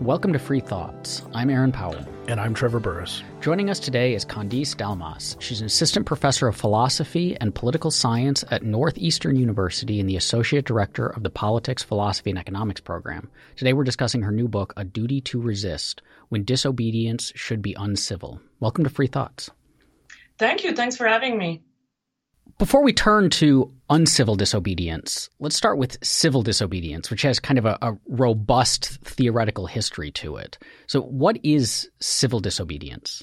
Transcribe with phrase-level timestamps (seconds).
[0.00, 1.20] Welcome to Free Thoughts.
[1.34, 2.02] I'm Aaron Powell.
[2.26, 3.22] And I'm Trevor Burrus.
[3.42, 5.38] Joining us today is Candice Delmas.
[5.42, 10.64] She's an assistant professor of philosophy and political science at Northeastern University and the associate
[10.64, 13.28] director of the Politics, Philosophy, and Economics program.
[13.56, 18.40] Today we're discussing her new book, A Duty to Resist When Disobedience Should Be Uncivil.
[18.58, 19.50] Welcome to Free Thoughts.
[20.38, 20.74] Thank you.
[20.74, 21.62] Thanks for having me.
[22.60, 27.64] Before we turn to uncivil disobedience, let's start with civil disobedience, which has kind of
[27.64, 30.58] a, a, robust theoretical history to it.
[30.86, 33.22] So, what is civil disobedience?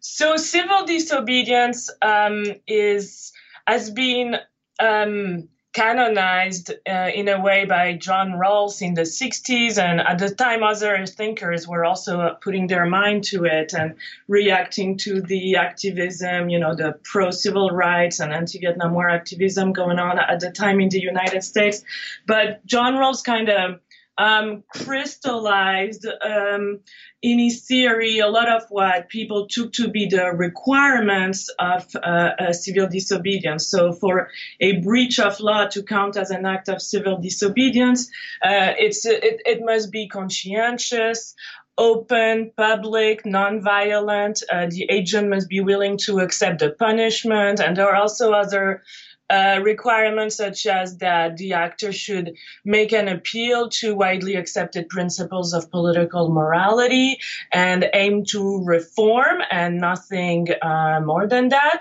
[0.00, 3.32] So, civil disobedience um, is
[3.68, 4.34] has been
[4.80, 9.78] um, canonized uh, in a way by John Rawls in the 60s.
[9.78, 13.94] And at the time, other thinkers were also putting their mind to it and
[14.26, 19.72] reacting to the activism, you know, the pro civil rights and anti Vietnam War activism
[19.72, 21.84] going on at the time in the United States.
[22.26, 23.80] But John Rawls kind of
[24.18, 26.80] um, crystallized um,
[27.20, 32.52] in his theory a lot of what people took to be the requirements of uh,
[32.52, 33.66] civil disobedience.
[33.66, 34.30] So, for
[34.60, 38.08] a breach of law to count as an act of civil disobedience,
[38.42, 41.34] uh, it's it, it must be conscientious,
[41.76, 44.42] open, public, non-violent.
[44.52, 48.82] Uh, the agent must be willing to accept the punishment, and there are also other
[49.30, 52.34] uh, requirements such as that the actor should
[52.64, 57.18] make an appeal to widely accepted principles of political morality
[57.52, 61.80] and aim to reform and nothing uh, more than that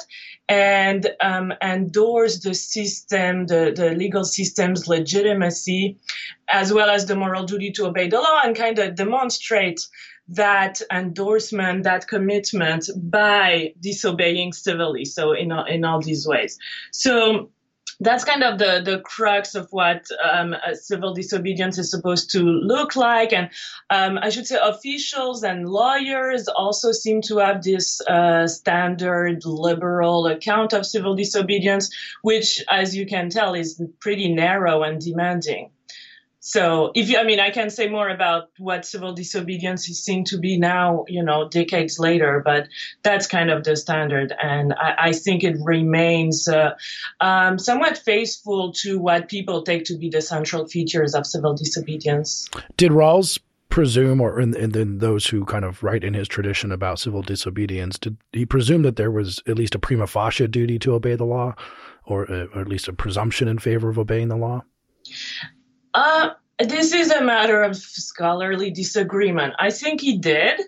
[0.50, 5.98] and um, endorse the system the, the legal system's legitimacy
[6.50, 9.80] as well as the moral duty to obey the law and kind of demonstrate
[10.30, 15.06] that endorsement, that commitment by disobeying civilly.
[15.06, 16.58] So in all, in all these ways.
[16.92, 17.50] So
[18.00, 22.95] that's kind of the, the crux of what um, civil disobedience is supposed to look
[22.95, 23.34] like.
[23.34, 23.50] And
[23.89, 30.28] um, I should say officials and lawyers also seem to have this uh, standard liberal
[30.28, 31.90] account of civil disobedience,
[32.22, 35.72] which, as you can tell, is pretty narrow and demanding.
[36.47, 40.24] So if you, I mean, I can say more about what civil disobedience is seen
[40.25, 42.69] to be now, you know, decades later, but
[43.03, 44.34] that's kind of the standard.
[44.41, 46.75] And I, I think it remains uh,
[47.19, 52.47] um, somewhat faithful to what people take to be the central features of civil disobedience.
[52.78, 53.38] Did Rawls
[53.68, 58.00] presume, or and, then those who kind of write in his tradition about civil disobedience,
[58.00, 61.25] did he presume that there was at least a prima facie duty to obey the
[61.25, 61.56] law,
[62.06, 64.64] or, uh, or at least a presumption in favor of obeying the law?
[65.97, 69.56] Uh, this is a matter of scholarly disagreement.
[69.58, 70.62] I think he did.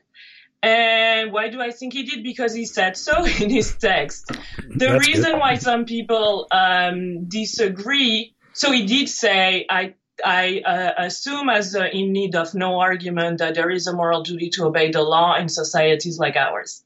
[0.64, 2.24] And why do I think he did?
[2.24, 4.26] Because he said so in his text.
[4.26, 5.40] The That's reason good.
[5.40, 9.94] why some people um, disagree, so he did say, I
[10.26, 14.24] I uh, assume, as uh, in need of no argument, that there is a moral
[14.24, 16.84] duty to obey the law in societies like ours.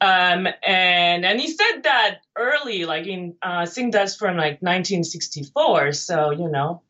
[0.00, 4.60] Um, and and he said that early, like in uh, I think that's from like
[4.62, 5.92] 1964.
[5.92, 6.82] So you know,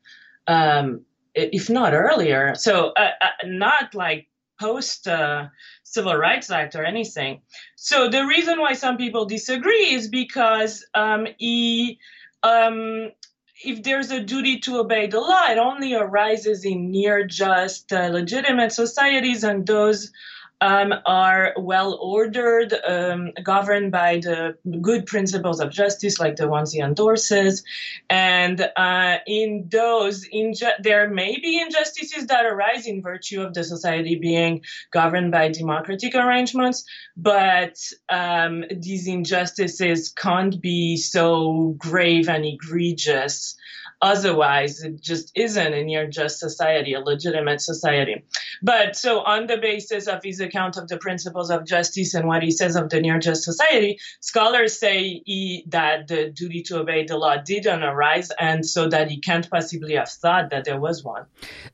[0.48, 1.02] um,
[1.34, 2.54] if not earlier.
[2.56, 4.26] So uh, uh, not like
[4.60, 5.46] post uh,
[5.84, 7.42] civil rights act or anything.
[7.76, 12.00] So the reason why some people disagree is because um, he.
[12.42, 13.10] Um,
[13.64, 18.06] if there's a duty to obey the law, it only arises in near just uh,
[18.06, 20.12] legitimate societies and those
[20.60, 26.72] um, are well ordered, um, governed by the good principles of justice, like the ones
[26.72, 27.62] he endorses.
[28.10, 33.64] And uh, in those, inju- there may be injustices that arise in virtue of the
[33.64, 36.84] society being governed by democratic arrangements,
[37.16, 43.56] but um, these injustices can't be so grave and egregious
[44.00, 48.22] Otherwise, it just isn't a near just society, a legitimate society.
[48.62, 52.44] But so, on the basis of his account of the principles of justice and what
[52.44, 57.06] he says of the near just society, scholars say he, that the duty to obey
[57.06, 61.02] the law didn't arise, and so that he can't possibly have thought that there was
[61.02, 61.24] one.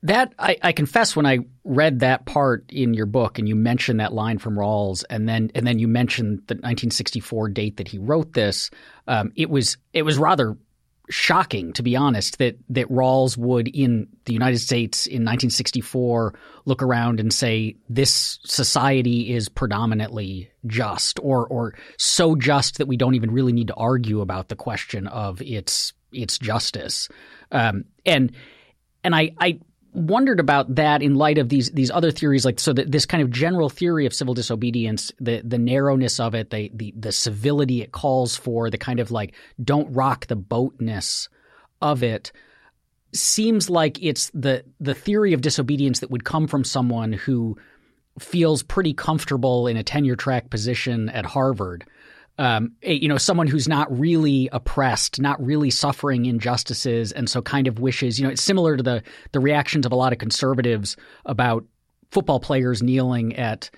[0.02, 4.00] That I, I confess, when I read that part in your book, and you mentioned
[4.00, 7.99] that line from Rawls, and then and then you mentioned the 1964 date that he
[7.99, 8.70] wrote this,
[9.06, 10.56] um, it was it was rather
[11.10, 16.34] shocking, to be honest, that that Rawls would in the United States in 1964
[16.64, 22.96] look around and say this society is predominantly just, or or so just that we
[22.96, 27.08] don't even really need to argue about the question of its its justice.
[27.52, 28.32] Um, and
[29.02, 29.60] and I I
[29.94, 33.23] wondered about that in light of these these other theories, like so that this kind
[33.23, 37.81] of general theory of civil disobedience, the the narrowness of it, the the the civility
[37.81, 41.29] it calls for, the kind of like don't rock the boatness
[41.81, 42.32] of it.
[43.14, 47.56] seems like it's the the theory of disobedience that would come from someone who
[48.19, 51.85] feels pretty comfortable in a tenure track position at Harvard.
[52.36, 57.69] Um, you know, someone who's not really oppressed, not really suffering injustices, and so kind
[57.69, 58.19] of wishes.
[58.19, 59.02] You know, it's similar to the
[59.32, 61.64] the reactions of a lot of conservatives about
[62.10, 63.70] football players kneeling at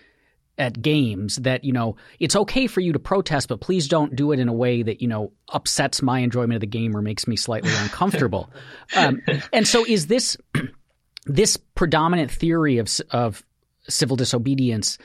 [0.59, 4.33] at games that you know it's okay for you to protest but please don't do
[4.33, 7.27] it in a way that you know upsets my enjoyment of the game or makes
[7.27, 8.49] me slightly uncomfortable
[8.97, 9.21] um,
[9.53, 10.37] and so is this
[11.27, 13.45] this predominant theory of of
[13.89, 14.99] civil disobedience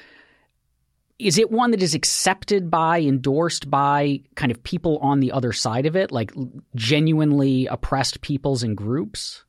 [1.21, 5.51] is it one that is accepted by endorsed by kind of people on the other
[5.51, 6.31] side of it like
[6.75, 9.43] genuinely oppressed peoples and groups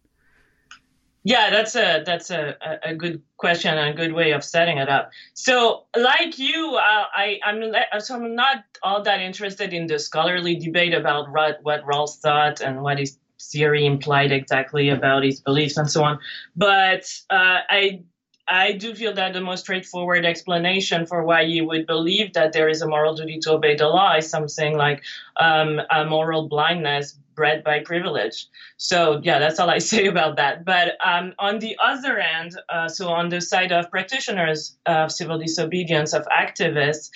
[1.25, 4.89] yeah, that's a that's a, a good question and a good way of setting it
[4.89, 5.13] up.
[5.35, 7.63] So, like you, uh, I I'm
[8.01, 12.61] so I'm not all that interested in the scholarly debate about what what Rawls thought
[12.61, 16.19] and what his theory implied exactly about his beliefs and so on.
[16.57, 18.03] But uh, I
[18.49, 22.69] I do feel that the most straightforward explanation for why you would believe that there
[22.69, 25.03] is a moral duty to obey the law is something like
[25.39, 28.47] um, a moral blindness bred by privilege.
[28.77, 30.65] So yeah, that's all I say about that.
[30.65, 35.39] But um, on the other end, uh, so on the side of practitioners of civil
[35.39, 37.11] disobedience, of activists,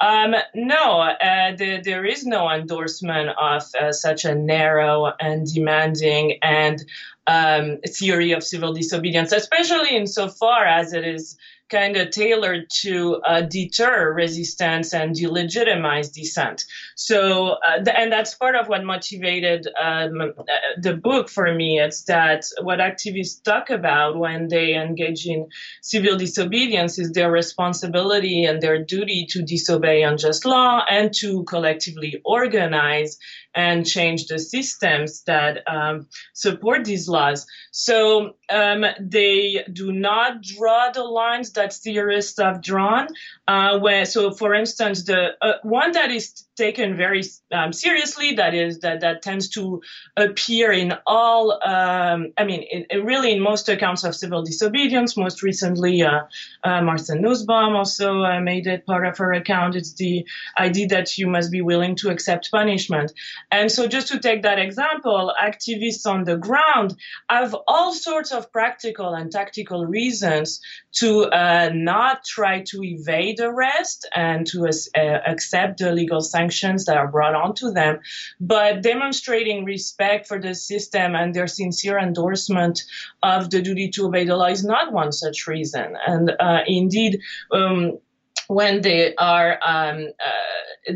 [0.00, 6.38] um, no, uh, the, there is no endorsement of uh, such a narrow and demanding
[6.42, 6.84] and
[7.26, 11.36] um, theory of civil disobedience, especially insofar as it is
[11.68, 16.64] kind of tailored to uh, deter resistance and delegitimize dissent.
[16.94, 20.32] So, uh, the, and that's part of what motivated um, uh,
[20.80, 21.80] the book for me.
[21.80, 25.48] It's that what activists talk about when they engage in
[25.82, 32.20] civil disobedience is their responsibility and their duty to disobey unjust law and to collectively
[32.24, 33.18] organize
[33.56, 37.46] and change the systems that um, support these laws.
[37.72, 43.08] So um, they do not draw the lines that theorists have drawn.
[43.48, 47.22] Uh, where, so, for instance, the uh, one that is taken very
[47.52, 49.82] um, seriously, that is that that tends to
[50.16, 51.52] appear in all.
[51.52, 55.16] Um, I mean, it, it really in most accounts of civil disobedience.
[55.16, 56.22] Most recently, uh,
[56.64, 59.76] uh, Martha Nussbaum also uh, made it part of her account.
[59.76, 60.26] It's the
[60.58, 63.12] idea that you must be willing to accept punishment.
[63.50, 66.96] And so, just to take that example, activists on the ground
[67.28, 70.60] have all sorts of practical and tactical reasons
[70.96, 76.96] to uh, not try to evade arrest and to uh, accept the legal sanctions that
[76.96, 78.00] are brought onto them,
[78.40, 82.82] but demonstrating respect for the system and their sincere endorsement
[83.22, 85.96] of the duty to obey the law is not one such reason.
[86.06, 87.20] And uh, indeed,
[87.52, 87.98] um,
[88.48, 90.08] when they are um,
[90.88, 90.92] uh,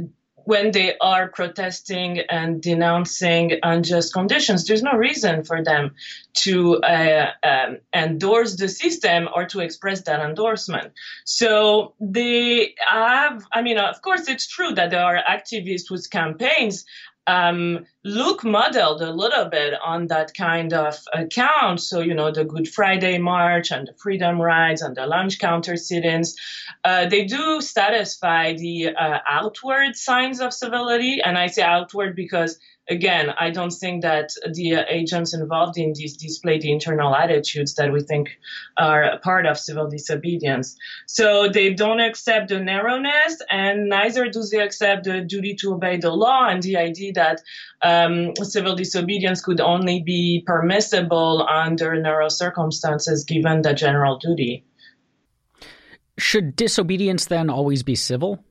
[0.51, 5.95] when they are protesting and denouncing unjust conditions, there's no reason for them
[6.35, 10.93] to uh, um, endorse the system or to express that endorsement.
[11.25, 16.85] So they have, I mean, of course, it's true that there are activists whose campaigns
[17.29, 21.81] um, look modeled a little bit on that kind of account.
[21.81, 25.77] So, you know, the Good Friday March and the Freedom Rides and the lunch counter
[25.77, 26.35] sit ins,
[26.85, 31.21] uh, they do satisfy the uh, outward signs of civility.
[31.23, 32.59] And I say outward because
[32.91, 37.93] again, I don't think that the agents involved in this display the internal attitudes that
[37.93, 38.31] we think
[38.77, 40.77] are part of civil disobedience.
[41.07, 45.99] So they don't accept the narrowness, and neither do they accept the duty to obey
[45.99, 47.41] the law and the idea that
[47.91, 54.65] um, civil disobedience could only be permissible under narrow circumstances given the general duty.
[56.19, 58.45] Should disobedience then always be civil?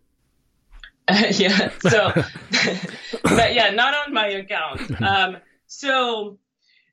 [1.31, 1.71] yeah.
[1.87, 2.11] So,
[3.23, 4.81] but yeah, not on my account.
[5.01, 6.39] Um, so,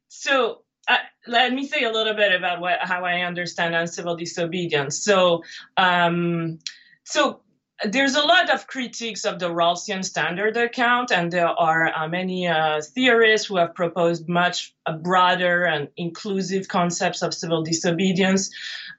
[0.08, 5.02] so uh, let me say a little bit about what how I understand uncivil disobedience.
[5.02, 5.42] So,
[5.76, 6.58] um,
[7.04, 7.40] so
[7.84, 12.46] there's a lot of critiques of the Rawlsian standard account, and there are uh, many
[12.46, 18.50] uh, theorists who have proposed much uh, broader and inclusive concepts of civil disobedience,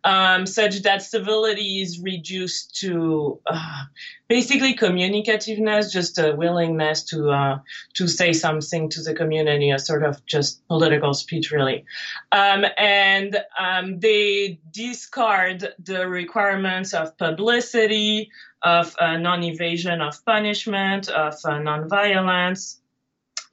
[0.03, 3.84] um, such that civility is reduced to uh,
[4.27, 7.60] basically communicativeness, just a willingness to uh,
[7.93, 11.86] to say something to the community, a sort of just political speech, really.
[12.31, 18.31] Um, and um, they discard the requirements of publicity
[18.62, 22.79] of uh, non-evasion of punishment, of uh, non-violence,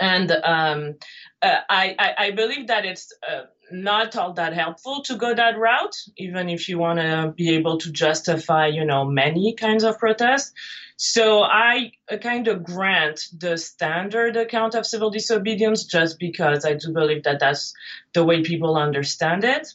[0.00, 0.94] and um,
[1.42, 3.42] uh, I, I, I, believe that it's uh,
[3.82, 7.78] not all that helpful to go that route, even if you want to be able
[7.78, 10.52] to justify, you know, many kinds of protests.
[10.96, 16.92] So I kind of grant the standard account of civil disobedience just because I do
[16.92, 17.74] believe that that's
[18.12, 19.66] the way people understand it.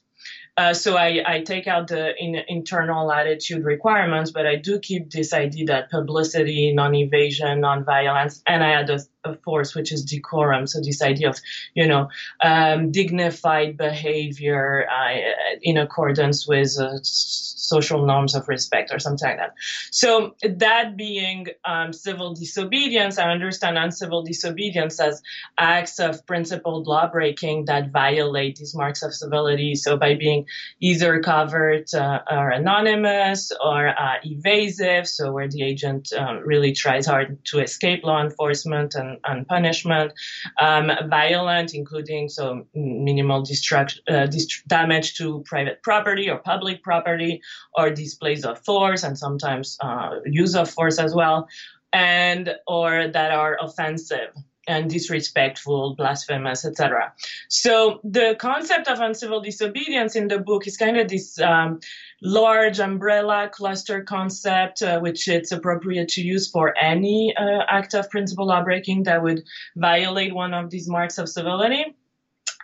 [0.56, 5.10] Uh, so I, I, take out the in, internal attitude requirements, but I do keep
[5.10, 9.00] this idea that publicity, non-evasion, non-violence, and I add a
[9.44, 10.68] force, which is decorum.
[10.68, 11.40] So this idea of,
[11.74, 12.10] you know,
[12.44, 15.16] um, dignified behavior uh,
[15.62, 19.54] in accordance with uh, social norms of respect or something like that.
[19.92, 25.22] So that being um, civil disobedience, I understand uncivil disobedience as
[25.58, 29.76] acts of principled lawbreaking that violate these marks of civility.
[29.76, 30.46] So by being
[30.80, 37.06] either covert uh, or anonymous or uh, evasive, so where the agent um, really tries
[37.06, 40.13] hard to escape law enforcement and, and punishment,
[40.60, 47.42] um, violent, including so minimal destruct, uh, dist- damage to private property or public property,
[47.78, 51.48] or displays of force and sometimes uh, use of force as well,
[51.94, 54.32] and or that are offensive
[54.68, 57.13] and disrespectful, blasphemous, etc.
[57.48, 61.80] So the concept of uncivil disobedience in the book is kind of this um,
[62.22, 68.10] large umbrella cluster concept, uh, which it's appropriate to use for any uh, act of
[68.10, 69.44] principle lawbreaking that would
[69.75, 71.96] violate one of these marks of civility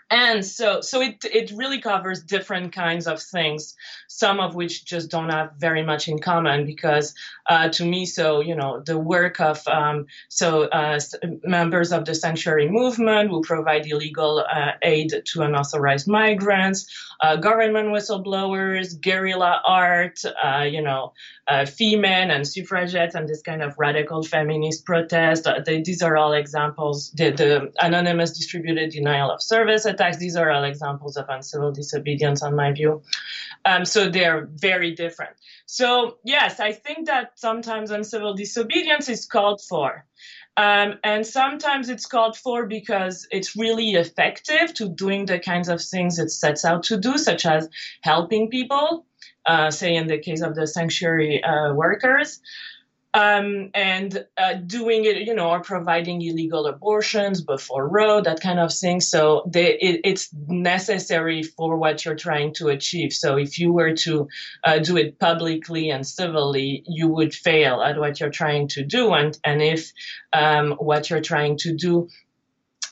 [0.10, 3.76] and so so it it really covers different kinds of things
[4.08, 7.16] some of which just don't have very much in common because
[7.50, 11.00] uh, to me so you know the work of um, so uh,
[11.44, 16.86] members of the sanctuary movement who provide illegal uh, aid to unauthorized migrants
[17.22, 21.14] uh, government whistleblowers guerrilla art uh, you know
[21.48, 25.48] uh, female and suffragettes and this kind of radical feminist protest.
[25.66, 30.18] They, these are all examples the, the anonymous distributed denial of service attacks.
[30.18, 33.02] These are all examples of uncivil disobedience, on my view.
[33.64, 35.36] Um, so they're very different.
[35.66, 40.06] So yes, I think that sometimes uncivil disobedience is called for.
[40.58, 45.82] Um, and sometimes it's called for because it's really effective to doing the kinds of
[45.82, 47.68] things it sets out to do, such as
[48.02, 49.06] helping people,
[49.46, 52.40] uh, say in the case of the sanctuary uh, workers
[53.15, 58.60] um, and uh, doing it, you know, or providing illegal abortions before Roe, that kind
[58.60, 59.00] of thing.
[59.00, 63.13] So they, it, it's necessary for what you're trying to achieve.
[63.13, 64.27] So if you were to
[64.65, 69.13] uh, do it publicly and civilly, you would fail at what you're trying to do.
[69.13, 69.93] And and if
[70.34, 72.10] um, what you're trying to do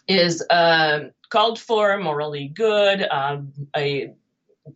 [0.07, 4.13] is uh, called for, morally good, um, a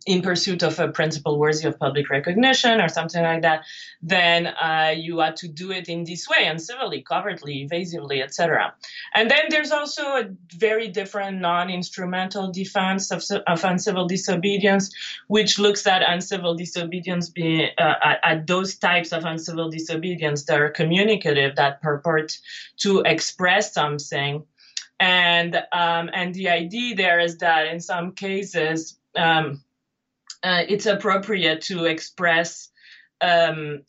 [0.06, 3.64] in pursuit of a principle worthy of public recognition or something like that,
[4.02, 8.74] then uh, you have to do it in this way, uncivilly, covertly, evasively, etc.
[9.14, 14.94] And then there's also a very different non-instrumental defense of, of uncivil disobedience,
[15.26, 20.60] which looks at uncivil disobedience being uh, at, at those types of uncivil disobedience that
[20.60, 22.38] are communicative, that purport
[22.78, 24.44] to express something.
[25.00, 29.62] And um, and the idea there is that in some cases, um,
[30.42, 32.68] uh, it's appropriate to express
[33.20, 33.82] um,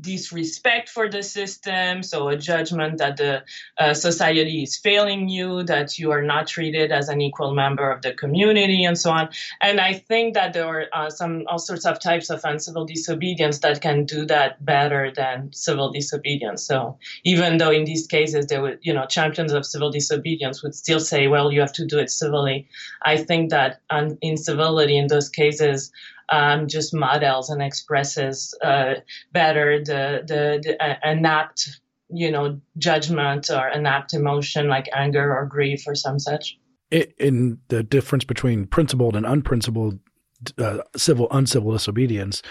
[0.00, 3.42] disrespect for the system, so a judgment that the
[3.78, 8.02] uh, society is failing you, that you are not treated as an equal member of
[8.02, 9.30] the community, and so on.
[9.60, 13.58] And I think that there are uh, some all sorts of types of uncivil disobedience
[13.60, 16.64] that can do that better than civil disobedience.
[16.64, 20.74] So even though in these cases there would, you know, champions of civil disobedience would
[20.74, 22.68] still say, well, you have to do it civilly.
[23.02, 25.90] I think that un- incivility in those cases
[26.30, 28.94] um, just models and expresses uh,
[29.32, 31.80] better the, the, the uh, an apt
[32.10, 36.58] you know judgment or an apt emotion like anger or grief or some such.
[36.90, 39.98] In the difference between principled and unprincipled
[40.56, 42.42] uh, civil uncivil disobedience.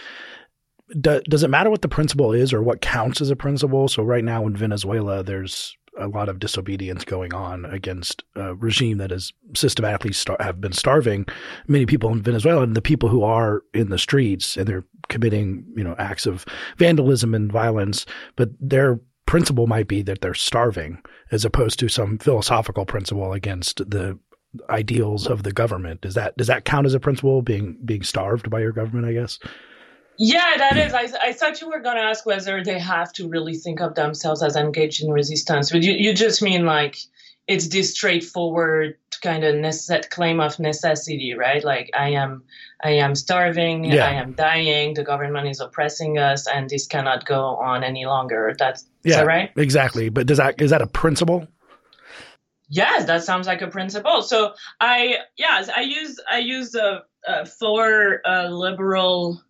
[1.00, 3.88] Do, does it matter what the principle is or what counts as a principle?
[3.88, 8.98] So right now in Venezuela, there's a lot of disobedience going on against a regime
[8.98, 11.26] that has systematically star- have been starving
[11.68, 15.66] many people in Venezuela and the people who are in the streets and they're committing
[15.76, 16.46] you know acts of
[16.78, 21.02] vandalism and violence, but their principle might be that they're starving
[21.32, 24.18] as opposed to some philosophical principle against the
[24.70, 26.02] ideals of the government.
[26.02, 29.08] Does that does that count as a principle being being starved by your government?
[29.08, 29.40] I guess.
[30.18, 30.94] Yeah, that is.
[30.94, 33.96] I, I thought you were going to ask whether they have to really think of
[33.96, 35.72] themselves as engaged in resistance.
[35.72, 36.98] But you, you just mean like
[37.48, 41.64] it's this straightforward kind of nece- claim of necessity, right?
[41.64, 42.44] Like I am,
[42.84, 44.06] I am starving, yeah.
[44.06, 48.56] I am dying, the government is oppressing us, and this cannot go on any longer.
[48.58, 49.52] That's yeah, that right?
[49.56, 50.10] Exactly.
[50.10, 51.48] But does that is that a principle?
[52.70, 54.22] Yes, that sounds like a principle.
[54.22, 59.42] So I yes, I use I use a, a four uh, liberal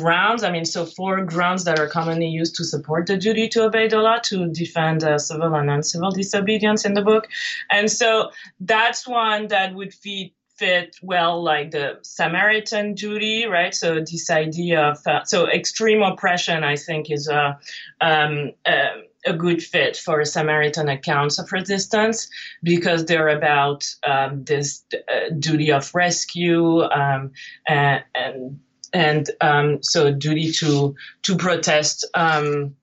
[0.00, 0.42] grounds.
[0.42, 3.88] I mean, so four grounds that are commonly used to support the duty to obey
[3.88, 7.28] the law to defend uh, civil and non-civil disobedience in the book,
[7.70, 13.74] and so that's one that would fit fit well like the Samaritan duty, right?
[13.74, 17.58] So this idea of uh, so extreme oppression, I think, is a
[18.00, 22.28] um, uh, a good fit for Samaritan accounts of resistance
[22.62, 27.32] because they're about um, this uh, duty of rescue um,
[27.66, 28.60] and and,
[28.94, 32.76] and um, so duty to to protest um,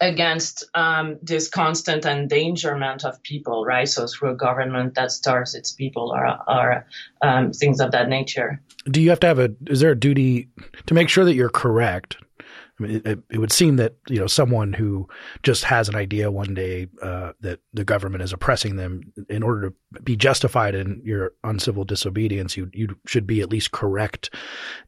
[0.00, 3.88] against um, this constant endangerment of people, right?
[3.88, 6.86] So through a government that starves its people or, or
[7.22, 8.62] um, things of that nature.
[8.86, 9.50] Do you have to have a?
[9.66, 10.48] Is there a duty
[10.86, 12.16] to make sure that you're correct?
[12.80, 15.08] It, it, would seem that you know someone who
[15.42, 19.70] just has an idea one day uh, that the government is oppressing them, in order
[19.70, 24.34] to be justified in your uncivil disobedience, you you should be at least correct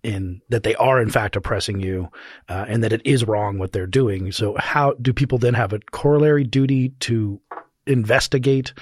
[0.03, 2.09] in that they are in fact oppressing you,
[2.49, 4.33] uh, and that it is wrong what they're doing.
[4.33, 7.41] So, how do people then have a corollary duty to
[7.87, 8.73] investigate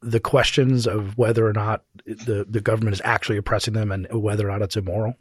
[0.00, 4.48] the questions of whether or not the the government is actually oppressing them and whether
[4.48, 5.14] or not it's immoral?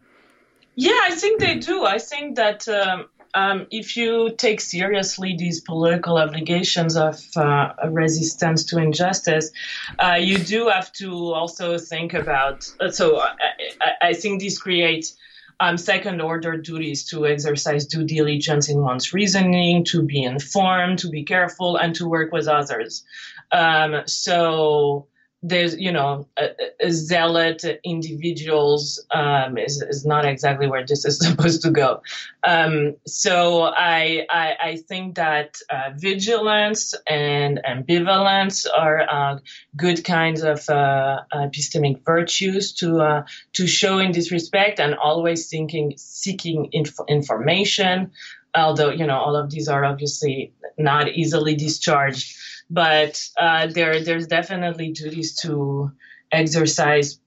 [0.79, 1.85] Yeah, I think they do.
[1.85, 8.63] I think that um, um, if you take seriously these political obligations of uh, resistance
[8.65, 9.51] to injustice,
[9.99, 12.69] uh, you do have to also think about.
[12.79, 13.33] Uh, so I,
[13.81, 15.15] I, I, think this creates.
[15.59, 21.09] Um, second order duties to exercise due diligence in one's reasoning, to be informed, to
[21.09, 23.03] be careful, and to work with others.
[23.51, 25.07] Um, so,
[25.43, 26.49] there's you know a,
[26.81, 32.01] a zealot individuals um, is, is not exactly where this is supposed to go.
[32.43, 39.39] Um, so I, I, I think that uh, vigilance and ambivalence are uh,
[39.75, 45.49] good kinds of uh, epistemic virtues to uh, to show in this respect and always
[45.49, 48.11] thinking seeking inf- information
[48.55, 52.36] although you know all of these are obviously not easily discharged
[52.69, 55.91] but uh, there there's definitely duties to
[56.31, 57.19] exercise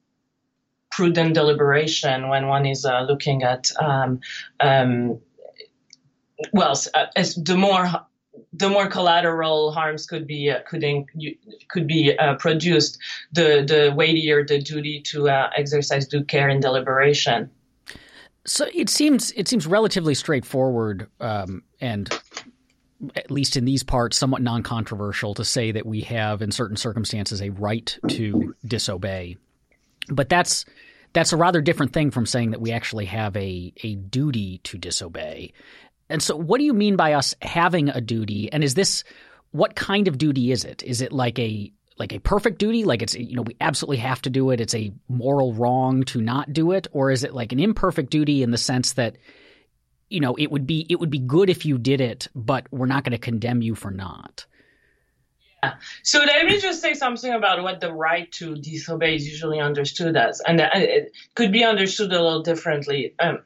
[0.91, 4.21] prudent deliberation when one is uh, looking at um,
[4.59, 5.21] um,
[6.53, 7.89] well uh, as the more
[8.53, 11.07] the more collateral harms could be uh, could in,
[11.69, 12.99] could be uh, produced
[13.33, 17.51] the the weightier the duty to uh, exercise due care and deliberation.
[18.47, 22.11] So it seems it seems relatively straightforward um, and
[23.15, 26.77] at least in these parts, somewhat non controversial to say that we have, in certain
[26.77, 29.37] circumstances, a right to disobey.
[30.09, 30.65] But that's
[31.13, 34.79] that's a rather different thing from saying that we actually have a, a duty to
[34.79, 35.53] disobey.
[36.09, 38.53] And so, what do you mean by us having a duty?
[38.53, 39.05] And is this
[39.53, 40.83] what kind of duty is it?
[40.83, 44.23] Is it like a like a perfect duty, like it's you know we absolutely have
[44.23, 44.61] to do it?
[44.61, 48.43] It's a moral wrong to not do it, or is it like an imperfect duty
[48.43, 49.17] in the sense that
[50.11, 52.87] you know, it would be it would be good if you did it, but we're
[52.87, 54.45] not going to condemn you for not.
[55.63, 55.75] Yeah.
[56.03, 60.17] So let me just say something about what the right to disobey is usually understood
[60.17, 63.15] as, and it could be understood a little differently.
[63.19, 63.39] Um,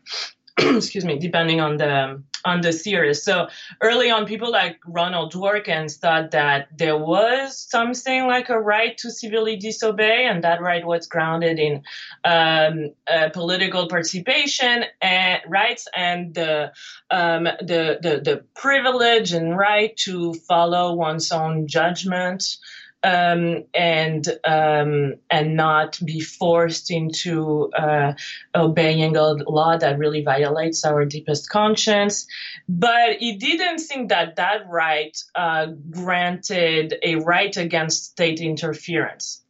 [0.58, 3.22] excuse me, depending on the on the series.
[3.22, 3.48] So
[3.80, 9.10] early on, people like Ronald Dworkin thought that there was something like a right to
[9.10, 11.82] civilly disobey, and that right was grounded in
[12.24, 16.72] um, uh, political participation and rights and the,
[17.10, 22.58] um, the, the the privilege and right to follow one's own judgment
[23.04, 28.14] um, and um, and not be forced into uh,
[28.54, 32.26] obeying a law that really violates our deepest conscience.
[32.68, 39.43] But he didn't think that that right uh, granted a right against state interference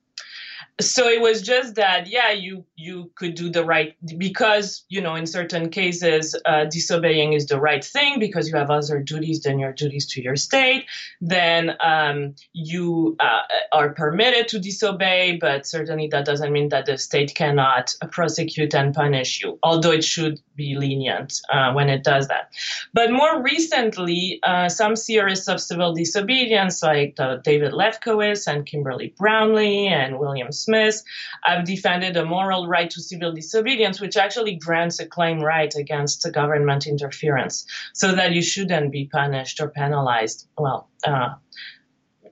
[0.80, 5.14] so it was just that yeah you you could do the right because you know
[5.14, 9.60] in certain cases uh, disobeying is the right thing because you have other duties than
[9.60, 10.84] your duties to your state
[11.20, 16.98] then um, you uh, are permitted to disobey but certainly that doesn't mean that the
[16.98, 22.28] state cannot prosecute and punish you although it should be lenient uh, when it does
[22.28, 22.52] that.
[22.92, 29.14] But more recently uh, some theorists of civil disobedience like uh, david lefkowitz and kimberly
[29.18, 31.02] brownlee and william Smith
[31.42, 36.26] have defended a moral right to civil disobedience, which actually grants a claim right against
[36.32, 40.48] government interference, so that you shouldn't be punished or penalized.
[40.58, 41.34] Well, uh,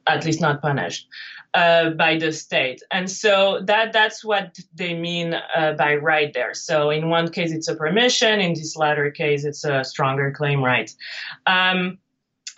[0.06, 1.06] at least not punished.
[1.54, 6.54] Uh, by the state, and so that that's what they mean uh, by right there.
[6.54, 8.40] So in one case, it's a permission.
[8.40, 10.90] In this latter case, it's a stronger claim right.
[11.46, 11.98] Um,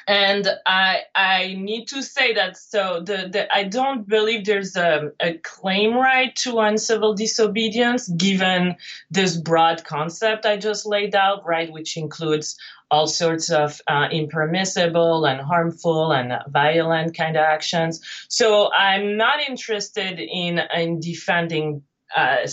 [0.07, 5.13] and I I need to say that so the, the I don't believe there's a,
[5.21, 8.77] a claim right to uncivil disobedience given
[9.11, 12.57] this broad concept I just laid out, right, which includes
[12.91, 18.01] all sorts of uh, impermissible and harmful and violent kind of actions.
[18.29, 21.83] So I'm not interested in in defending
[22.15, 22.47] uh,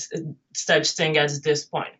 [0.53, 1.93] such thing at this point.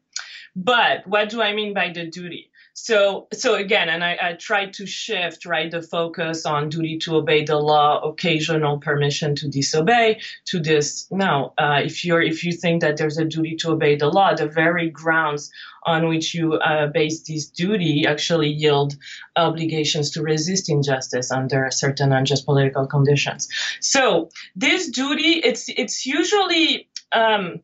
[0.55, 2.50] But what do I mean by the duty?
[2.83, 7.17] So, so again, and I, I tried to shift right the focus on duty to
[7.17, 11.05] obey the law, occasional permission to disobey, to this.
[11.11, 14.33] Now, uh, if you're if you think that there's a duty to obey the law,
[14.33, 15.51] the very grounds
[15.85, 18.95] on which you uh, base this duty actually yield
[19.35, 23.47] obligations to resist injustice under certain unjust political conditions.
[23.79, 27.61] So, this duty, it's it's usually um,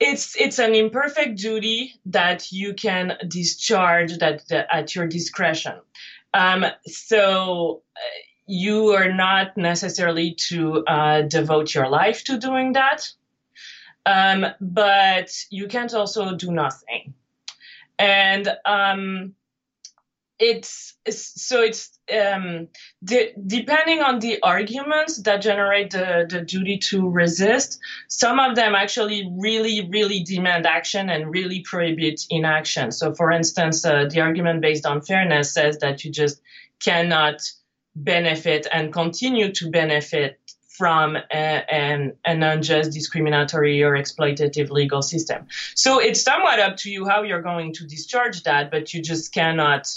[0.00, 5.80] it's it's an imperfect duty that you can discharge that, that at your discretion.
[6.34, 8.00] Um, so uh,
[8.46, 13.08] you are not necessarily to uh, devote your life to doing that,
[14.06, 17.14] um, but you can't also do nothing.
[17.98, 19.34] And um,
[20.38, 22.68] it's, it's so it's um,
[23.04, 28.74] de- depending on the arguments that generate the, the duty to resist, some of them
[28.74, 32.92] actually really, really demand action and really prohibit inaction.
[32.92, 36.40] So, for instance, uh, the argument based on fairness says that you just
[36.80, 37.40] cannot
[37.96, 40.38] benefit and continue to benefit
[40.76, 45.48] from a, an, an unjust, discriminatory, or exploitative legal system.
[45.74, 49.34] So, it's somewhat up to you how you're going to discharge that, but you just
[49.34, 49.88] cannot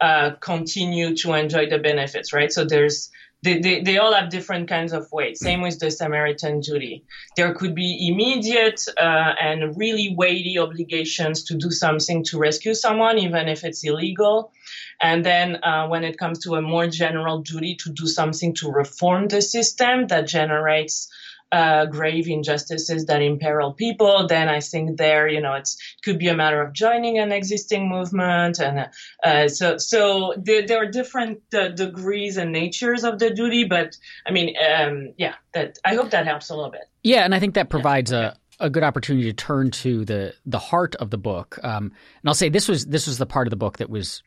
[0.00, 2.52] uh, continue to enjoy the benefits, right?
[2.52, 3.10] So there's
[3.42, 5.38] they, they, they all have different kinds of weight.
[5.38, 7.04] Same with the Samaritan duty.
[7.36, 13.18] There could be immediate uh, and really weighty obligations to do something to rescue someone,
[13.18, 14.52] even if it's illegal.
[15.00, 18.70] And then uh, when it comes to a more general duty to do something to
[18.70, 21.08] reform the system that generates
[21.52, 26.18] uh, grave injustices that imperil people, then I think there, you know, it's it could
[26.18, 28.88] be a matter of joining an existing movement, and
[29.24, 33.64] uh, so so there, there are different uh, degrees and natures of the duty.
[33.64, 36.88] But I mean, um, yeah, that I hope that helps a little bit.
[37.02, 38.32] Yeah, and I think that provides yeah.
[38.60, 41.58] a a good opportunity to turn to the the heart of the book.
[41.62, 44.22] Um, and I'll say this was this was the part of the book that was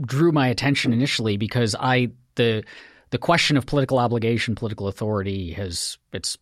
[0.00, 2.64] drew my attention initially because I the
[3.10, 6.38] the question of political obligation, political authority has it's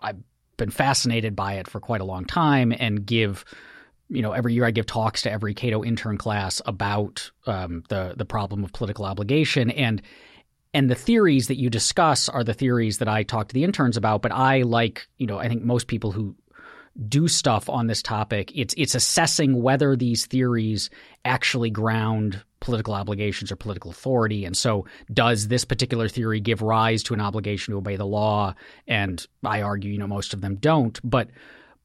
[0.00, 0.18] I've
[0.56, 3.44] been fascinated by it for quite a long time and give
[4.08, 8.14] you know every year I give talks to every Cato intern class about um, the
[8.16, 10.02] the problem of political obligation and
[10.72, 13.96] and the theories that you discuss are the theories that I talk to the interns
[13.96, 14.22] about.
[14.22, 16.36] But I like you know I think most people who
[17.08, 18.52] do stuff on this topic.
[18.54, 20.90] It's it's assessing whether these theories
[21.24, 24.44] actually ground political obligations or political authority.
[24.44, 28.54] And so, does this particular theory give rise to an obligation to obey the law?
[28.88, 30.98] And I argue, you know, most of them don't.
[31.04, 31.28] But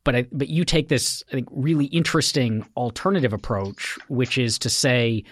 [0.06, 4.70] but I, but you take this, I think, really interesting alternative approach, which is to
[4.70, 5.26] say,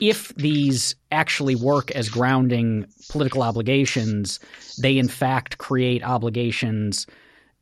[0.00, 4.40] if these actually work as grounding political obligations,
[4.82, 7.06] they in fact create obligations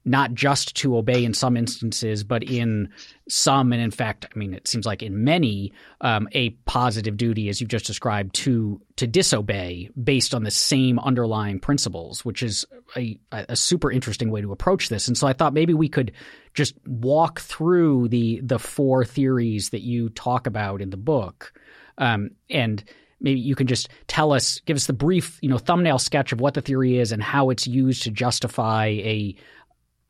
[0.05, 2.90] not just to obey in some instances, but in
[3.29, 7.49] some, and in fact, I mean, it seems like in many, um, a positive duty,
[7.49, 12.67] as you've just described, to to disobey based on the same underlying principles, which is
[12.97, 15.09] a, a super interesting way to approach this.
[15.09, 16.12] And so I thought maybe we could
[16.53, 21.53] just walk through the the four theories that you talk about in the book,
[21.97, 22.85] um, and
[23.21, 26.40] maybe you can just tell us, give us the brief, you know, thumbnail sketch of
[26.40, 29.35] what the theory is and how it's used to justify a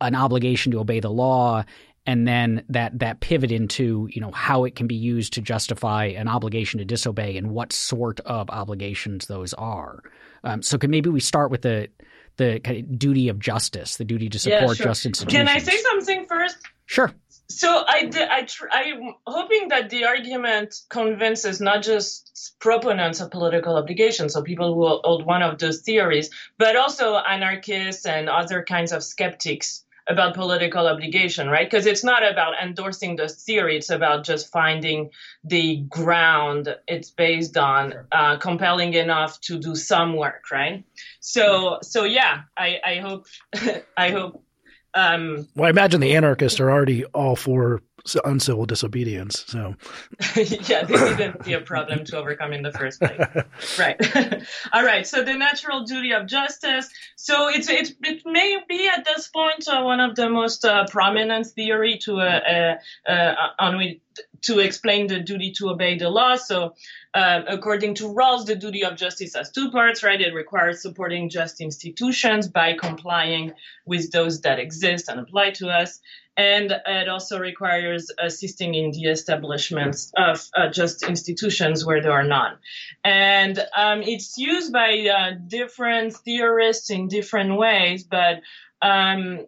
[0.06, 1.64] an obligation to obey the law
[2.06, 6.06] and then that that pivot into you know how it can be used to justify
[6.06, 10.02] an obligation to disobey and what sort of obligations those are.
[10.42, 11.88] Um, so can maybe we start with the
[12.36, 14.86] the kind of duty of justice, the duty to support yeah, sure.
[14.86, 15.48] just institutions.
[15.48, 16.56] Can I say something first?
[16.86, 17.12] Sure.
[17.48, 23.76] So I, I tr- I'm hoping that the argument convinces not just proponents of political
[23.76, 28.92] obligation, so people who hold one of those theories, but also anarchists and other kinds
[28.92, 31.68] of skeptics about political obligation, right?
[31.68, 35.10] Because it's not about endorsing the theory; it's about just finding
[35.42, 40.84] the ground it's based on, uh, compelling enough to do some work, right?
[41.20, 43.26] So, so yeah, I, I hope,
[43.96, 44.42] I hope.
[44.96, 47.82] Um, well, I imagine the anarchists are already all for
[48.24, 49.44] uncivil disobedience.
[49.46, 49.74] So,
[50.36, 53.20] yeah, this wouldn't be a problem to overcome in the first place.
[53.78, 54.42] right.
[54.72, 55.06] All right.
[55.06, 56.88] So the natural duty of justice.
[57.16, 60.86] So it's it, it may be at this point uh, one of the most uh,
[60.88, 62.76] prominent theory to uh,
[63.08, 64.00] uh, uh on which
[64.42, 66.36] to explain the duty to obey the law.
[66.36, 66.74] So,
[67.14, 70.20] uh, according to Rawls, the duty of justice has two parts, right?
[70.20, 73.52] It requires supporting just institutions by complying
[73.86, 76.00] with those that exist and apply to us.
[76.36, 82.24] And it also requires assisting in the establishments of uh, just institutions where there are
[82.24, 82.56] none.
[83.04, 88.40] And um, it's used by uh, different theorists in different ways, but
[88.82, 89.46] um,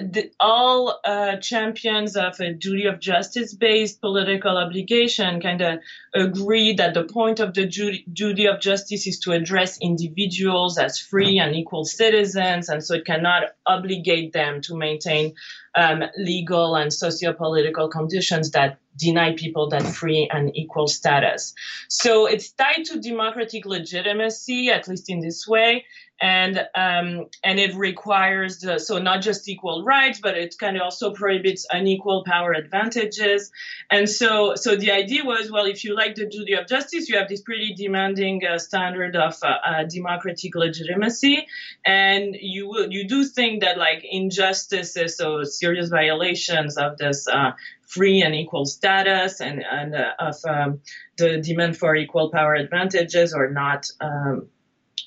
[0.00, 5.80] the, all uh, champions of a duty of justice based political obligation kind of
[6.14, 10.98] agree that the point of the duty, duty of justice is to address individuals as
[10.98, 15.34] free and equal citizens, and so it cannot obligate them to maintain
[15.74, 21.54] um, legal and socio-political conditions that deny people that free and equal status.
[21.88, 25.86] So it's tied to democratic legitimacy, at least in this way,
[26.20, 30.82] and um, and it requires the, so not just equal rights, but it kind of
[30.82, 33.50] also prohibits unequal power advantages.
[33.90, 37.16] And so so the idea was, well, if you like the duty of justice, you
[37.18, 41.46] have this pretty demanding uh, standard of uh, uh, democratic legitimacy,
[41.84, 47.52] and you will you do think that like injustices, so serious violations of this uh,
[47.94, 50.80] free and equal status and and uh, of um,
[51.18, 53.86] the demand for equal power advantages or not.
[54.00, 54.48] Um,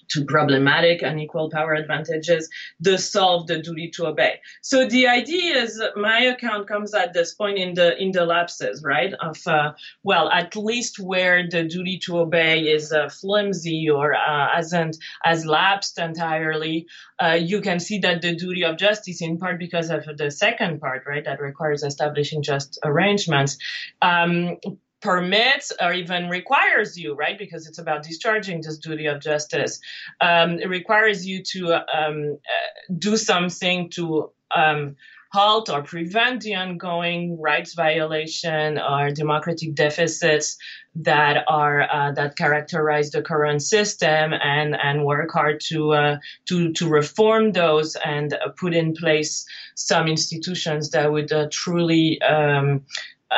[0.09, 4.39] to problematic unequal power advantages, the solve the duty to obey.
[4.61, 8.83] So the idea is my account comes at this point in the in the lapses,
[8.83, 9.13] right?
[9.13, 14.55] Of uh, well, at least where the duty to obey is uh, flimsy or uh,
[14.55, 16.87] hasn't has lapsed entirely,
[17.21, 20.79] uh, you can see that the duty of justice, in part because of the second
[20.79, 23.57] part, right, that requires establishing just arrangements,
[24.01, 24.57] um,
[25.05, 27.37] permits or even requires you, right?
[27.37, 29.79] Because it's about discharging this duty of justice.
[30.19, 34.95] Um, it requires you to um, uh, do something to um,
[35.31, 40.57] halt or prevent the ongoing rights violation or democratic deficits
[40.95, 46.71] that are uh, that characterize the current system and and work hard to uh, to
[46.73, 52.85] to reform those and uh, put in place some institutions that would uh, truly um,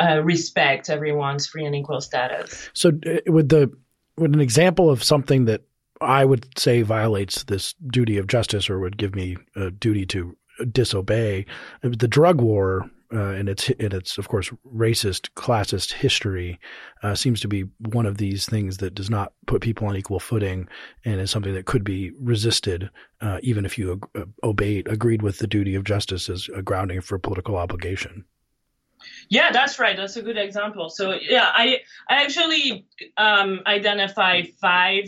[0.00, 2.70] uh, respect everyone's free and equal status.
[2.72, 3.70] So, uh, with the
[4.16, 5.62] with an example of something that
[6.00, 10.36] I would say violates this duty of justice or would give me a duty to
[10.72, 11.46] disobey,
[11.82, 16.58] the drug war uh, and its in its of course racist classist history
[17.02, 20.20] uh, seems to be one of these things that does not put people on equal
[20.20, 20.68] footing
[21.04, 22.90] and is something that could be resisted
[23.22, 26.62] uh, even if you ag- uh, obeyed agreed with the duty of justice as a
[26.62, 28.24] grounding for political obligation.
[29.30, 29.96] Yeah, that's right.
[29.96, 30.88] That's a good example.
[30.88, 32.86] So yeah, I I actually
[33.16, 35.04] um, identify five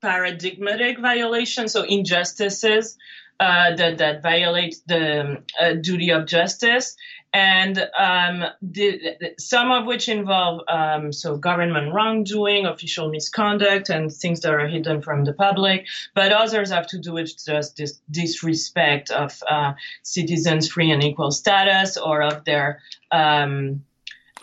[0.00, 2.96] paradigmatic violations, so injustices
[3.40, 6.96] uh, that that violate the uh, duty of justice,
[7.32, 14.40] and um, the, some of which involve um, so government wrongdoing, official misconduct, and things
[14.40, 15.86] that are hidden from the public.
[16.14, 21.30] But others have to do with just this disrespect of uh, citizens' free and equal
[21.30, 23.84] status or of their um,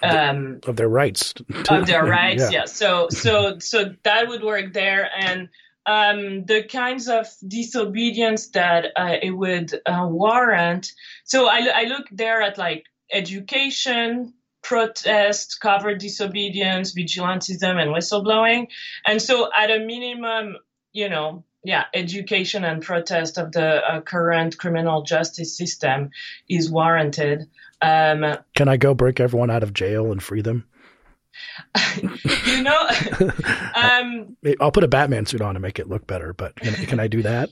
[0.04, 1.34] um, of their rights.
[1.70, 2.60] of their rights, yeah.
[2.60, 2.66] yeah.
[2.66, 5.50] So so so that would work there, and
[5.86, 10.92] um, the kinds of disobedience that uh, it would uh, warrant.
[11.24, 18.68] So I, I look there at like education, protest, covert disobedience, vigilantism, and whistleblowing.
[19.06, 20.58] And so, at a minimum,
[20.92, 26.10] you know, yeah, education and protest of the uh, current criminal justice system
[26.50, 27.48] is warranted.
[27.82, 30.66] Um, Can I go break everyone out of jail and free them?
[32.46, 32.90] you know,
[33.76, 36.34] um, I'll put a Batman suit on to make it look better.
[36.34, 37.50] But can, can I do that?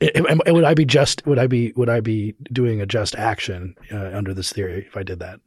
[0.00, 1.26] would I be just?
[1.26, 1.72] Would I be?
[1.76, 5.40] Would I be doing a just action uh, under this theory if I did that?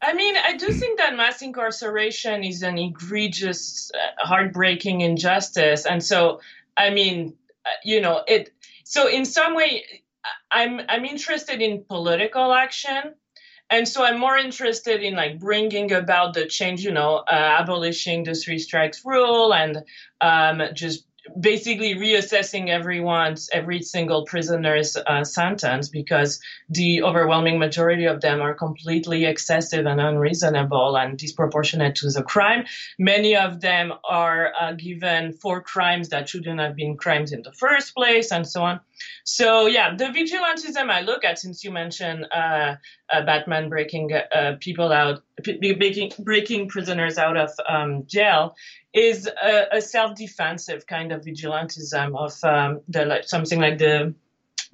[0.00, 6.02] I mean, I do think that mass incarceration is an egregious, uh, heartbreaking injustice, and
[6.02, 6.40] so
[6.76, 7.34] I mean,
[7.66, 8.52] uh, you know, it.
[8.84, 9.84] So in some way,
[10.50, 13.14] I'm I'm interested in political action
[13.70, 18.24] and so i'm more interested in like bringing about the change you know uh, abolishing
[18.24, 19.82] the three strikes rule and
[20.20, 21.04] um, just
[21.40, 28.54] basically reassessing everyone's every single prisoner's uh, sentence because the overwhelming majority of them are
[28.54, 32.64] completely excessive and unreasonable and disproportionate to the crime.
[32.98, 37.52] Many of them are uh, given for crimes that shouldn't have been crimes in the
[37.52, 38.80] first place and so on.
[39.24, 42.76] So yeah the vigilantism i look at since you mentioned uh,
[43.12, 48.54] uh batman breaking uh, people out breaking, breaking prisoners out of um, jail
[48.94, 54.14] is a, a self-defensive kind of vigilantism of um, the like, something like the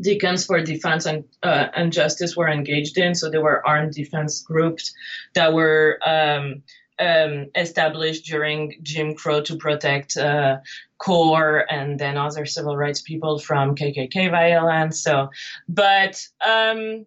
[0.01, 3.15] Deacons for Defense and, uh, and Justice were engaged in.
[3.15, 4.95] So there were armed defense groups
[5.35, 6.63] that were um,
[6.99, 10.59] um, established during Jim Crow to protect uh,
[10.99, 15.03] CORE and then other civil rights people from KKK violence.
[15.03, 15.31] So,
[15.69, 17.07] but um,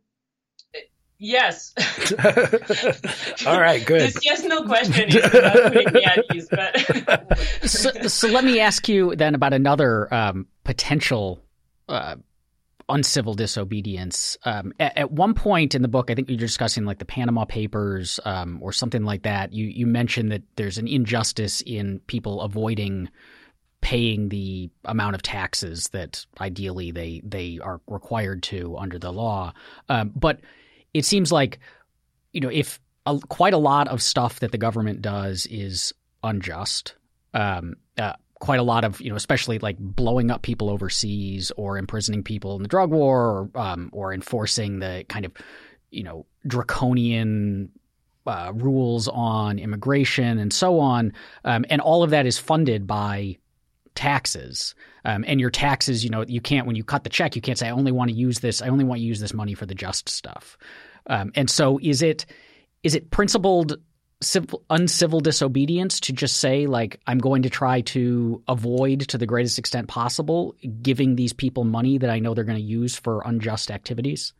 [1.24, 1.74] yes.
[3.48, 4.02] All right, good.
[4.02, 8.60] This yes no question is not putting me at ease, but so, so let me
[8.60, 11.40] ask you then about another um, potential.
[11.90, 12.16] Uh,
[12.90, 14.38] uncivil disobedience.
[14.44, 17.46] Um, at, at, one point in the book, I think you're discussing like the Panama
[17.46, 19.54] Papers um, or something like that.
[19.54, 23.10] You you mentioned that there's an injustice in people avoiding
[23.82, 29.54] paying the amount of taxes that ideally they they are required to under the law.
[29.90, 30.40] Um, but
[30.93, 31.60] it seems like
[32.32, 36.95] you know if a, quite a lot of stuff that the government does is unjust.
[37.34, 41.77] Um, uh, quite a lot of you know, especially like blowing up people overseas or
[41.77, 45.32] imprisoning people in the drug war, or um, or enforcing the kind of
[45.91, 47.69] you know draconian
[48.27, 51.13] uh, rules on immigration and so on,
[51.45, 53.38] um, and all of that is funded by
[53.95, 54.75] taxes.
[55.06, 57.58] Um, and your taxes, you know, you can't when you cut the check, you can't
[57.58, 58.62] say I only want to use this.
[58.62, 60.58] I only want to use this money for the just stuff.
[61.08, 62.26] Um, and so, is it
[62.84, 63.78] is it principled
[64.22, 69.26] civil, uncivil disobedience to just say like I'm going to try to avoid to the
[69.26, 73.22] greatest extent possible giving these people money that I know they're going to use for
[73.26, 74.34] unjust activities?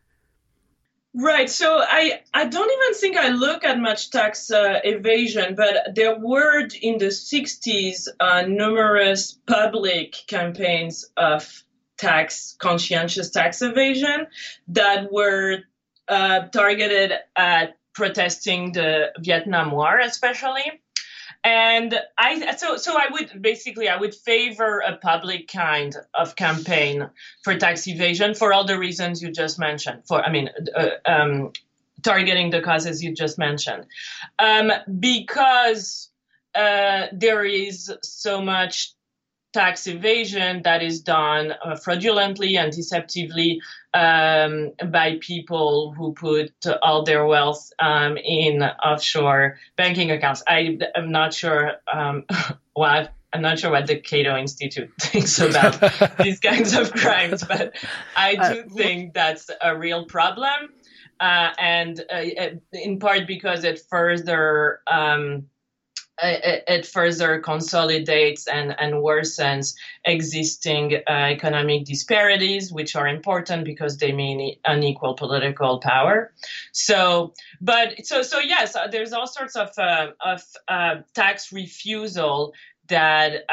[1.16, 1.48] Right.
[1.48, 6.18] So I I don't even think I look at much tax uh, evasion, but there
[6.18, 11.64] were in the 60s uh, numerous public campaigns of
[11.98, 14.26] tax conscientious tax evasion
[14.70, 15.60] that were
[16.08, 20.82] uh, targeted at protesting the Vietnam War, especially.
[21.44, 27.10] And I so so I would basically I would favor a public kind of campaign
[27.44, 30.04] for tax evasion for all the reasons you just mentioned.
[30.08, 31.52] For I mean, uh, um,
[32.02, 33.86] targeting the causes you just mentioned,
[34.40, 36.10] um, because
[36.56, 38.94] uh, there is so much
[39.54, 43.62] tax evasion that is done uh, fraudulently and deceptively
[43.94, 50.44] um, by people who put all their wealth um, in offshore banking accounts.
[50.48, 52.26] I am not sure um,
[52.74, 53.14] what.
[53.32, 57.74] I'm not sure what the Cato Institute thinks about these kinds of crimes, but
[58.16, 60.70] I uh, do think that's a real problem,
[61.20, 62.22] uh, and uh,
[62.74, 65.48] in part because it further um,
[66.22, 73.98] it, it, further consolidates and, and worsens existing uh, economic disparities, which are important because
[73.98, 76.32] they mean unequal political power.
[76.72, 82.54] So, but so so yes, uh, there's all sorts of uh, of uh, tax refusal
[82.94, 83.46] that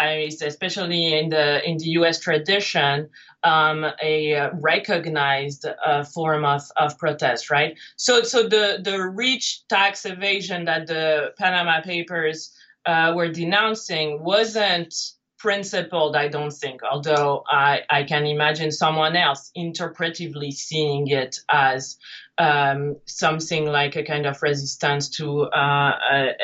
[0.42, 2.20] especially in the in the U.S.
[2.20, 3.08] tradition,
[3.42, 7.78] um, a recognized uh, form of, of protest, right?
[7.96, 14.94] So so the the rich tax evasion that the Panama Papers uh, were denouncing wasn't
[15.38, 21.96] principled, I don't think, although I, I can imagine someone else interpretively seeing it as
[22.36, 26.34] um, something like a kind of resistance to uh, a,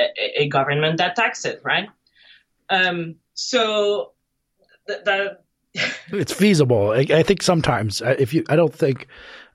[0.42, 1.88] a, government that taxes, right?
[2.70, 4.12] Um, so
[4.86, 5.44] th- that.
[6.08, 6.92] it's feasible.
[6.92, 9.08] I, I think sometimes if you, I don't think,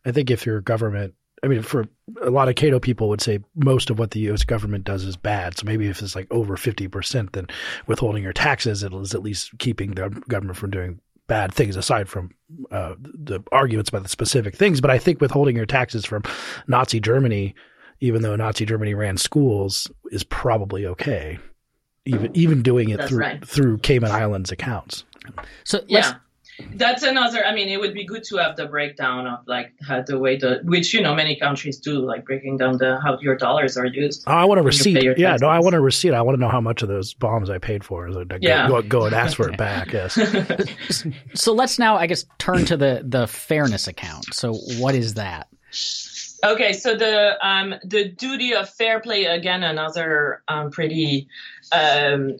[0.05, 1.87] I think if your government I mean, for
[2.21, 4.43] a lot of Cato people would say most of what the U.S.
[4.43, 5.57] government does is bad.
[5.57, 7.47] So maybe if it's like over 50%, then
[7.87, 12.09] withholding your taxes, it is at least keeping the government from doing bad things aside
[12.09, 12.29] from
[12.71, 14.81] uh, the arguments about the specific things.
[14.81, 16.23] But I think withholding your taxes from
[16.67, 17.55] Nazi Germany,
[18.01, 21.39] even though Nazi Germany ran schools, is probably okay.
[22.05, 23.47] Even even doing it That's through right.
[23.47, 25.05] through Cayman Islands accounts.
[25.63, 26.15] So yeah.
[26.75, 30.01] that's another i mean it would be good to have the breakdown of like how
[30.01, 33.35] the way the which you know many countries do like breaking down the how your
[33.35, 35.17] dollars are used oh, i want a receipt.
[35.17, 36.13] yeah no i want a receipt.
[36.13, 38.11] I want to know how much of those bombs i paid for.
[38.11, 38.67] So yeah.
[38.67, 40.19] go, go, and ask for it back yes.
[41.33, 44.33] So let's now i guess turn to the the fairness account.
[44.33, 45.47] So what is that
[46.43, 51.27] okay so the um the duty of fair play again another um pretty
[51.71, 52.37] um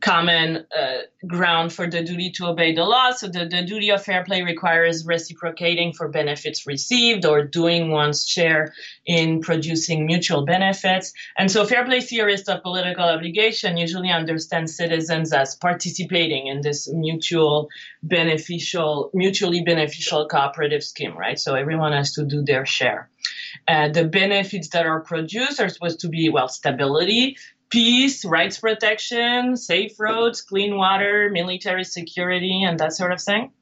[0.00, 3.10] common uh, ground for the duty to obey the law.
[3.12, 8.26] So the, the duty of fair play requires reciprocating for benefits received or doing one's
[8.26, 8.72] share
[9.06, 11.12] in producing mutual benefits.
[11.36, 16.88] And so fair play theorists of political obligation usually understand citizens as participating in this
[16.88, 17.68] mutual
[18.02, 21.38] beneficial, mutually beneficial cooperative scheme, right?
[21.38, 23.10] So everyone has to do their share.
[23.66, 27.36] Uh, the benefits that are produced are supposed to be, well, stability,
[27.70, 33.52] peace, rights protection, safe roads, clean water, military security, and that sort of thing.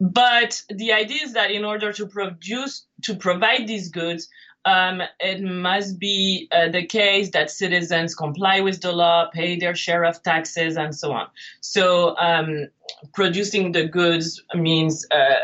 [0.00, 4.28] But the idea is that in order to produce, to provide these goods,
[4.64, 9.74] um, it must be uh, the case that citizens comply with the law, pay their
[9.74, 11.28] share of taxes, and so on.
[11.60, 12.68] So, um,
[13.12, 15.34] producing the goods means uh,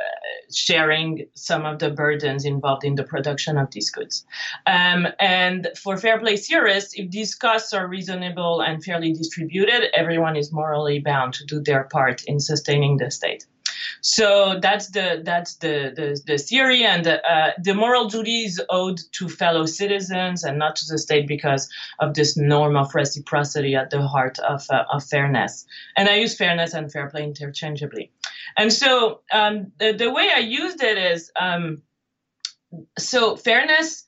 [0.53, 4.25] sharing some of the burdens involved in the production of these goods.
[4.67, 10.37] Um, and for fair play theorists, if these costs are reasonable and fairly distributed, everyone
[10.37, 13.47] is morally bound to do their part in sustaining the state.
[14.01, 19.01] So that's the that's the the, the theory, and uh, the moral duty is owed
[19.13, 21.69] to fellow citizens and not to the state because
[21.99, 25.67] of this norm of reciprocity at the heart of uh, of fairness.
[25.97, 28.11] And I use fairness and fair play interchangeably.
[28.57, 31.83] And so um, the the way I used it is um,
[32.99, 34.07] so fairness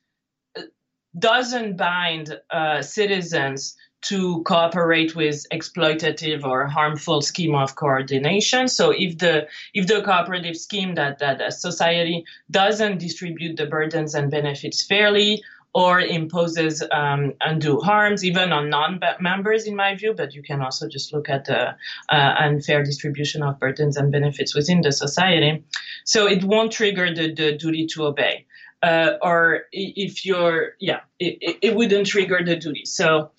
[1.19, 8.69] doesn't bind uh, citizens to cooperate with exploitative or harmful scheme of coordination.
[8.69, 14.15] So if the if the cooperative scheme that that a society doesn't distribute the burdens
[14.15, 15.43] and benefits fairly
[15.75, 20.13] or imposes um, undue harms, even on non-members, in my view.
[20.13, 21.75] But you can also just look at the
[22.11, 25.65] uh, unfair distribution of burdens and benefits within the society.
[26.05, 28.47] So it won't trigger the, the duty to obey.
[28.83, 32.85] Uh, or if you're, yeah, it, it wouldn't trigger the duty.
[32.85, 33.31] So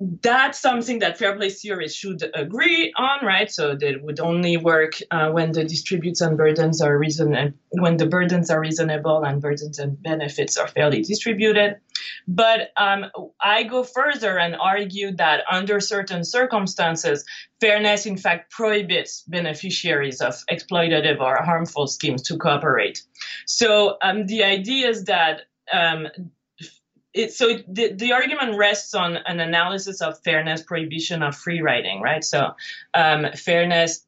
[0.00, 3.50] that's something that fair play theorists should agree on, right?
[3.50, 8.06] So that would only work uh, when the distributes and burdens are reasonable, when the
[8.06, 11.78] burdens are reasonable and burdens and benefits are fairly distributed.
[12.28, 13.06] But um,
[13.40, 17.24] I go further and argue that under certain circumstances,
[17.60, 23.02] fairness in fact prohibits beneficiaries of exploitative or harmful schemes to cooperate.
[23.46, 25.42] So um, the idea is that
[25.72, 26.06] um,
[27.14, 31.60] it, so it, the, the argument rests on an analysis of fairness prohibition of free
[31.60, 32.24] riding, right?
[32.24, 32.54] So
[32.94, 34.04] um, fairness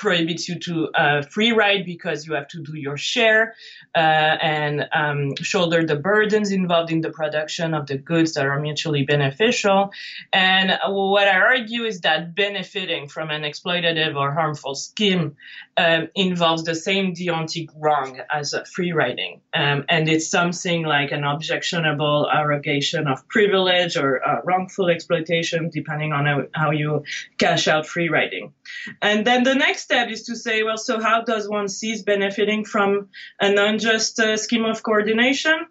[0.00, 3.54] prohibits you to uh, free ride because you have to do your share
[3.94, 8.58] uh, and um, shoulder the burdens involved in the production of the goods that are
[8.58, 9.92] mutually beneficial.
[10.32, 15.36] And what I argue is that benefiting from an exploitative or harmful scheme
[15.76, 19.42] um, involves the same deontic wrong as free riding.
[19.52, 26.12] Um, and it's something like an objectionable arrogation of privilege or uh, wrongful exploitation, depending
[26.14, 27.04] on how, how you
[27.36, 28.54] cash out free riding.
[29.02, 32.64] And then the next step is to say, well, so how does one cease benefiting
[32.64, 33.08] from
[33.40, 35.66] an unjust uh, scheme of coordination?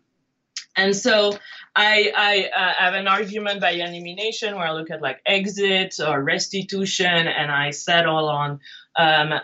[0.76, 1.38] And so
[1.74, 6.22] I, I uh, have an argument by elimination where I look at like exit or
[6.22, 8.60] restitution and I settle on
[8.98, 9.40] um,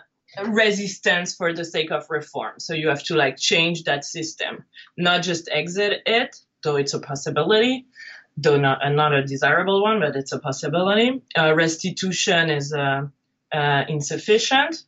[0.45, 2.59] resistance for the sake of reform.
[2.59, 4.65] So you have to like change that system,
[4.97, 7.85] not just exit it, though it's a possibility,
[8.35, 11.21] though not, not a desirable one, but it's a possibility.
[11.37, 13.09] Uh, restitution is a
[13.55, 14.83] uh, insufficient.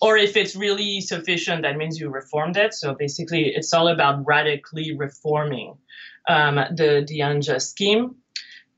[0.00, 2.74] Or if it's really sufficient, that means you reformed it.
[2.74, 5.76] So basically, it's all about radically reforming
[6.28, 8.16] um, the, the unjust scheme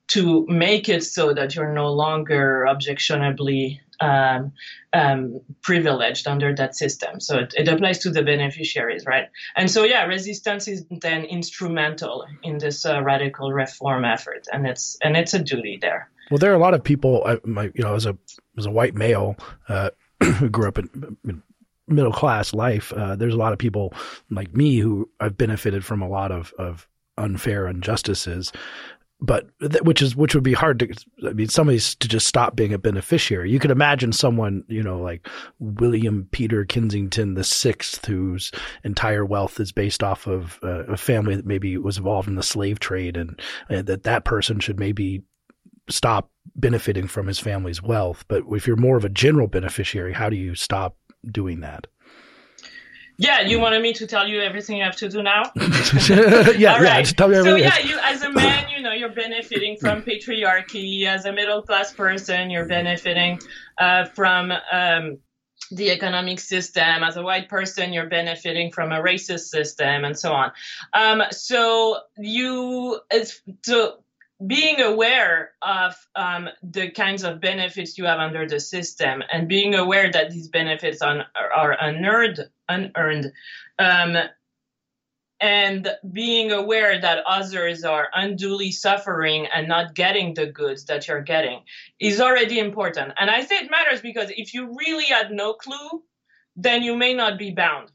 [0.09, 4.53] to make it so that you're no longer objectionably um,
[4.93, 7.21] um, privileged under that system.
[7.21, 9.29] So it, it, applies to the beneficiaries, right?
[9.57, 14.99] And so, yeah, resistance is then instrumental in this uh, radical reform effort, and it's
[15.03, 16.11] and it's a duty there.
[16.31, 17.23] Well, there are a lot of people.
[17.27, 18.17] I, my, you know, as a
[18.59, 19.37] as a white male
[19.69, 19.91] uh,
[20.23, 21.43] who grew up in,
[21.87, 23.93] middle class life, uh, there's a lot of people
[24.31, 28.53] like me who have benefited from a lot of of unfair injustices.
[29.21, 30.93] But th- which is which would be hard to.
[31.27, 33.51] I mean, somebody's to just stop being a beneficiary.
[33.51, 35.29] You could imagine someone, you know, like
[35.61, 38.51] William Peter Kensington the Sixth, whose
[38.83, 42.43] entire wealth is based off of uh, a family that maybe was involved in the
[42.43, 45.23] slave trade, and uh, that that person should maybe
[45.89, 48.25] stop benefiting from his family's wealth.
[48.29, 50.97] But if you're more of a general beneficiary, how do you stop
[51.31, 51.87] doing that?
[53.17, 55.45] Yeah, you wanted me to tell you everything you have to do now?
[55.57, 57.05] yeah, yeah, right.
[57.05, 57.71] just tell me everything.
[57.71, 61.07] So yeah, you as a man, you know, you're benefiting from patriarchy.
[61.07, 63.39] As a middle class person, you're benefiting
[63.79, 65.19] uh, from um,
[65.71, 67.05] the economic system.
[67.05, 70.51] As a white person, you're benefiting from a racist system, and so on.
[70.93, 73.01] Um, so you,
[73.63, 74.04] so
[74.45, 79.75] being aware of um, the kinds of benefits you have under the system and being
[79.75, 83.33] aware that these benefits are, are unearned, unearned
[83.79, 84.17] um,
[85.41, 91.23] and being aware that others are unduly suffering and not getting the goods that you're
[91.23, 91.61] getting
[92.01, 93.13] is already important.
[93.19, 96.03] And I say it matters because if you really had no clue,
[96.57, 97.91] then you may not be bound.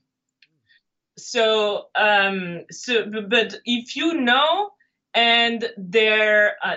[1.18, 4.72] So, um, so, but if you know,
[5.14, 6.76] and there uh,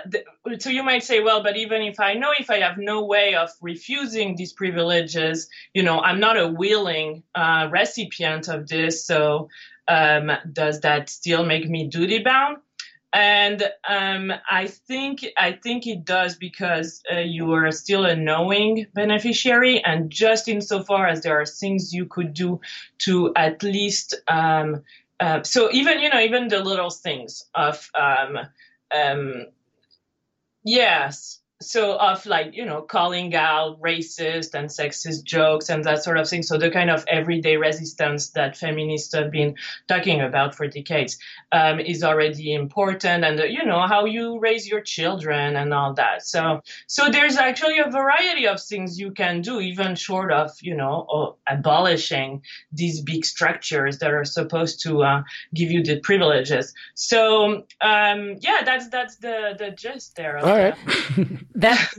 [0.59, 3.35] so you might say well but even if i know if i have no way
[3.35, 9.05] of refusing these privileges you know i'm not a willing uh, recipient of this.
[9.05, 9.49] So
[9.87, 12.57] um, does that still make me duty bound?
[13.15, 18.87] And um, I think I think it does because uh, you are still a knowing
[18.95, 22.59] beneficiary, and just insofar as there are things you could do
[22.99, 24.81] to at least um,
[25.23, 28.37] uh, so even you know even the little things of um,
[28.93, 29.45] um,
[30.65, 36.17] yes so of like you know calling out racist and sexist jokes and that sort
[36.17, 36.43] of thing.
[36.43, 39.55] So the kind of everyday resistance that feminists have been
[39.87, 41.17] talking about for decades
[41.51, 43.23] um, is already important.
[43.23, 46.25] And uh, you know how you raise your children and all that.
[46.25, 50.75] So so there's actually a variety of things you can do even short of you
[50.75, 52.41] know abolishing
[52.71, 56.73] these big structures that are supposed to uh, give you the privileges.
[56.95, 60.75] So um, yeah that's that's the the gist there all right
[61.55, 61.93] that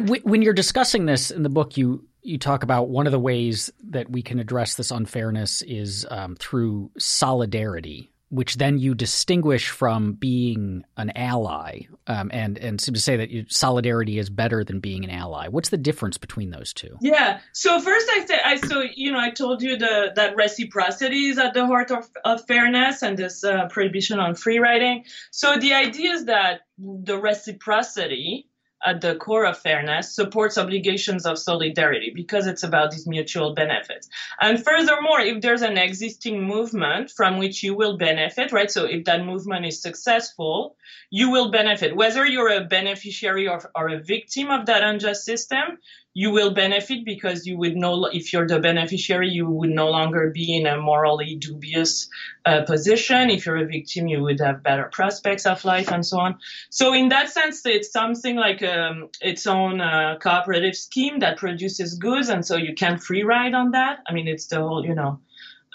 [0.24, 3.72] when you're discussing this in the book, you you talk about one of the ways
[3.90, 10.14] that we can address this unfairness is um, through solidarity, which then you distinguish from
[10.14, 14.80] being an ally, um, and and seem to say that you, solidarity is better than
[14.80, 15.46] being an ally.
[15.46, 16.96] What's the difference between those two?
[17.00, 17.38] Yeah.
[17.52, 21.38] So first, I said I so you know I told you the that reciprocity is
[21.38, 25.04] at the heart of, of fairness and this uh, prohibition on free riding.
[25.30, 28.48] So the idea is that the reciprocity
[28.86, 34.08] at the core of fairness supports obligations of solidarity because it's about these mutual benefits.
[34.40, 38.70] And furthermore, if there's an existing movement from which you will benefit, right?
[38.70, 40.76] So if that movement is successful,
[41.10, 41.96] you will benefit.
[41.96, 45.78] Whether you're a beneficiary or, or a victim of that unjust system,
[46.16, 50.30] you will benefit because you would know if you're the beneficiary, you would no longer
[50.30, 52.08] be in a morally dubious
[52.46, 53.28] uh, position.
[53.28, 56.38] If you're a victim, you would have better prospects of life and so on.
[56.70, 61.98] So in that sense, it's something like um, its own uh, cooperative scheme that produces
[61.98, 63.98] goods, and so you can free ride on that.
[64.08, 65.20] I mean, it's the whole, you know,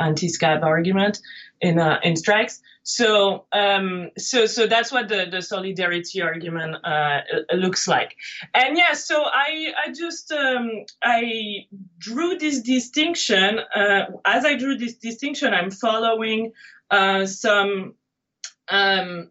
[0.02, 1.20] anti-scab argument
[1.62, 2.62] in uh, in strikes.
[2.84, 7.22] So um, so so that's what the, the solidarity argument uh,
[7.54, 8.16] looks like.
[8.54, 10.72] And yeah, so I I just um,
[11.04, 11.68] I
[11.99, 13.60] drew this distinction.
[13.60, 16.54] Uh, as I drew this distinction, I'm following
[16.89, 17.93] uh, some
[18.68, 19.30] um,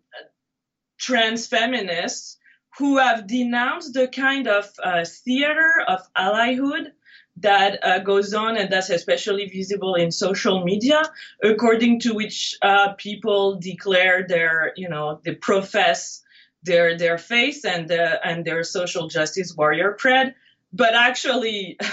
[0.99, 2.37] trans feminists
[2.79, 6.93] who have denounced the kind of uh, theater of allyhood
[7.39, 11.03] that uh, goes on, and that's especially visible in social media,
[11.43, 16.22] according to which uh, people declare their, you know, they profess
[16.62, 20.35] their their faith and uh, and their social justice warrior cred,
[20.72, 21.78] but actually.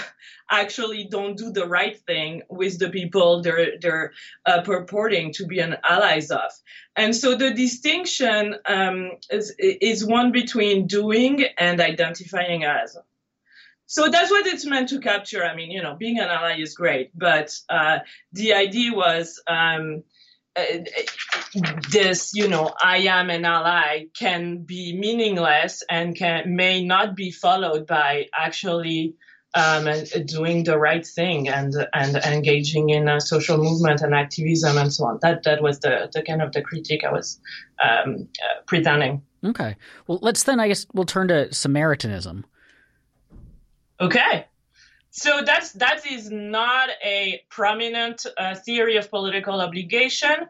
[0.50, 4.12] actually don't do the right thing with the people they're they're
[4.46, 6.50] uh, purporting to be an allies of
[6.96, 12.96] and so the distinction um, is is one between doing and identifying as
[13.88, 15.42] so that's what it's meant to capture.
[15.42, 18.00] I mean, you know, being an ally is great, but uh,
[18.34, 20.04] the idea was um,
[20.54, 20.62] uh,
[21.90, 27.30] this, you know, I am an ally can be meaningless and can may not be
[27.30, 29.14] followed by actually
[29.54, 29.88] um,
[30.26, 35.06] doing the right thing and and engaging in a social movement and activism and so
[35.06, 35.18] on.
[35.22, 37.40] That that was the, the kind of the critique I was
[37.82, 39.22] um, uh, presenting.
[39.42, 39.76] Okay,
[40.06, 42.44] well, let's then I guess we'll turn to Samaritanism.
[44.00, 44.46] Okay.
[45.10, 50.48] So that's that is not a prominent uh, theory of political obligation.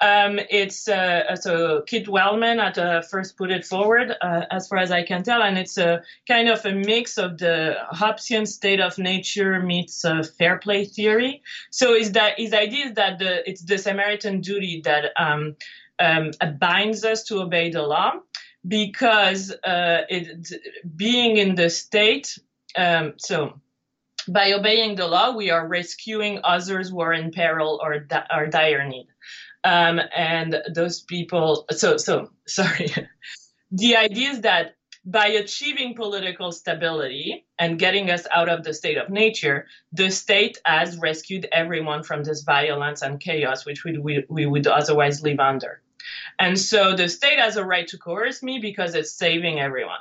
[0.00, 4.78] Um, it's uh, so Kit Wellman at uh, first put it forward, uh, as far
[4.78, 8.80] as I can tell, and it's a kind of a mix of the Hobbesian state
[8.80, 10.04] of nature meets
[10.38, 11.42] fair play theory.
[11.70, 15.56] So is that his idea is that the, it's the Samaritan duty that um,
[15.98, 18.12] um, binds us to obey the law
[18.66, 20.52] because uh, it,
[20.96, 22.38] being in the state
[22.76, 23.60] um, so
[24.28, 28.86] by obeying the law, we are rescuing others who are in peril or di- dire
[28.86, 29.08] need.
[29.64, 32.92] Um, and those people, so so sorry.
[33.70, 38.98] the idea is that by achieving political stability and getting us out of the state
[38.98, 44.24] of nature, the state has rescued everyone from this violence and chaos which we, we,
[44.28, 45.80] we would otherwise live under.
[46.40, 50.00] And so the state has a right to coerce me because it's saving everyone.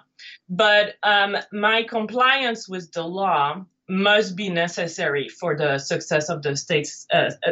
[0.50, 6.56] But um, my compliance with the law must be necessary for the success of the
[6.56, 7.06] state's.
[7.12, 7.52] Uh, uh,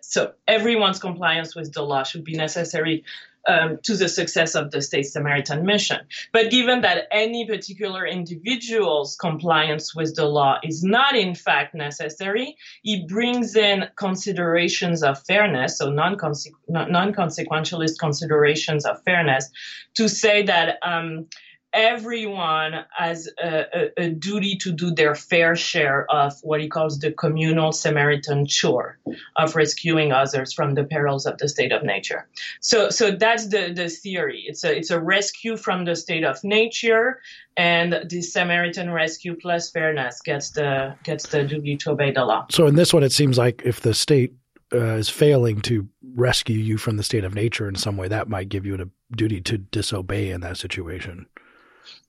[0.00, 3.04] so everyone's compliance with the law should be necessary
[3.48, 5.98] um, to the success of the state Samaritan mission.
[6.32, 12.56] But given that any particular individual's compliance with the law is not in fact necessary,
[12.82, 19.50] he brings in considerations of fairness, so non-consequentialist considerations of fairness,
[19.94, 21.26] to say that um,
[21.72, 26.98] everyone has a, a, a, duty to do their fair share of what he calls
[26.98, 28.98] the communal Samaritan chore
[29.36, 32.28] of rescuing others from the perils of the state of nature.
[32.60, 34.44] So, so that's the, the theory.
[34.46, 37.20] It's a, it's a rescue from the state of nature
[37.56, 42.46] and the Samaritan rescue plus fairness gets the, gets the duty to obey the law.
[42.50, 44.34] So in this one, it seems like if the state
[44.74, 48.28] uh, is failing to rescue you from the state of nature in some way, that
[48.28, 51.26] might give you a duty to disobey in that situation.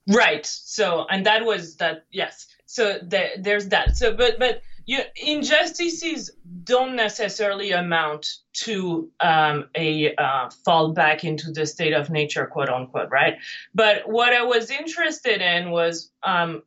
[0.06, 0.44] Right.
[0.44, 2.04] So, and that was that.
[2.10, 2.46] Yes.
[2.66, 3.96] So the, there's that.
[3.96, 6.30] So, but but you, injustices
[6.64, 12.68] don't necessarily amount to um, a uh, fall back into the state of nature, quote
[12.68, 13.38] unquote, right?
[13.74, 16.62] But what I was interested in was um,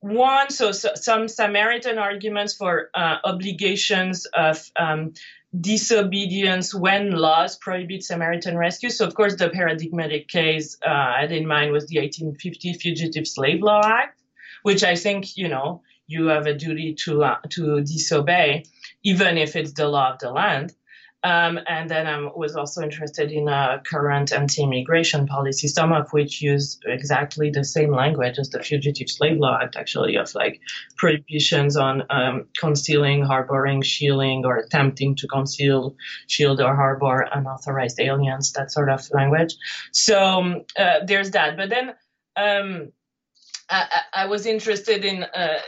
[0.00, 5.12] one, so, so, some Samaritan arguments for uh, obligations of um,
[5.58, 8.90] disobedience when laws prohibit Samaritan rescue.
[8.90, 13.26] So, of course, the paradigmatic case uh, I had in mind was the 1850 Fugitive
[13.26, 14.20] Slave Law Act,
[14.62, 18.64] which I think, you know, you have a duty to uh, to disobey,
[19.04, 20.74] even if it's the law of the land.
[21.22, 23.46] Um, and then I was also interested in
[23.84, 29.38] current anti-immigration policy, some of which use exactly the same language as the Fugitive Slave
[29.38, 30.60] Law Act, actually, of like
[30.96, 35.94] prohibitions on um, concealing, harboring, shielding, or attempting to conceal,
[36.26, 39.54] shield, or harbor unauthorized aliens, that sort of language.
[39.92, 41.56] So um, uh, there's that.
[41.56, 41.94] But then
[42.36, 42.92] um,
[43.68, 45.58] I, I, was interested in uh,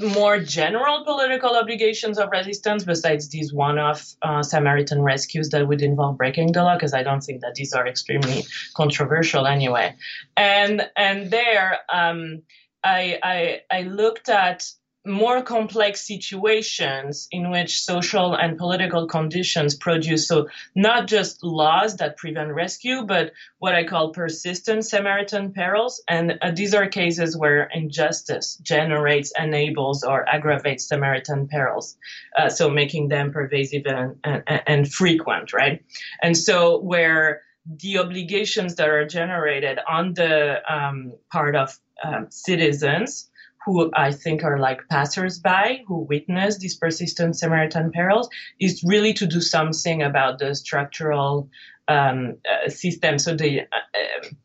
[0.00, 6.16] more general political obligations of resistance besides these one-off uh, Samaritan rescues that would involve
[6.16, 8.44] breaking the law, because I don't think that these are extremely
[8.74, 9.94] controversial anyway.
[10.36, 12.42] And and there, um,
[12.82, 14.70] I, I I looked at
[15.06, 22.18] more complex situations in which social and political conditions produce so not just laws that
[22.18, 26.02] prevent rescue but what i call persistent samaritan perils.
[26.06, 31.96] And uh, these are cases where injustice generates enables or aggravates samaritan perils
[32.36, 35.82] uh, so making them pervasive and, and, and frequent right?
[36.22, 43.29] And so where the obligations that are generated on the um, part of um, citizens
[43.64, 49.26] who I think are like passersby who witness these persistent Samaritan perils is really to
[49.26, 51.50] do something about the structural
[51.88, 53.18] um, uh, system.
[53.18, 54.36] So the uh, um,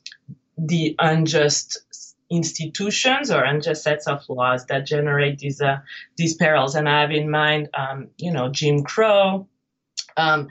[0.58, 1.78] the unjust
[2.30, 5.78] institutions or unjust sets of laws that generate these uh,
[6.18, 6.76] these perils.
[6.76, 9.48] And I have in mind, um, you know, Jim Crow.
[10.18, 10.48] Um,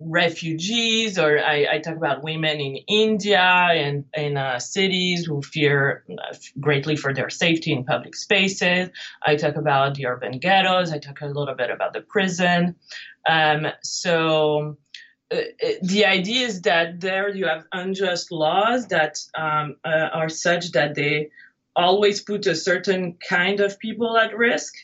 [0.00, 6.04] refugees, or I, I, talk about women in India and in uh, cities who fear
[6.10, 8.90] uh, greatly for their safety in public spaces.
[9.22, 10.92] I talk about the urban ghettos.
[10.92, 12.76] I talk a little bit about the prison.
[13.28, 14.76] Um, so
[15.32, 15.36] uh,
[15.82, 20.94] the idea is that there you have unjust laws that um, uh, are such that
[20.94, 21.30] they
[21.74, 24.74] always put a certain kind of people at risk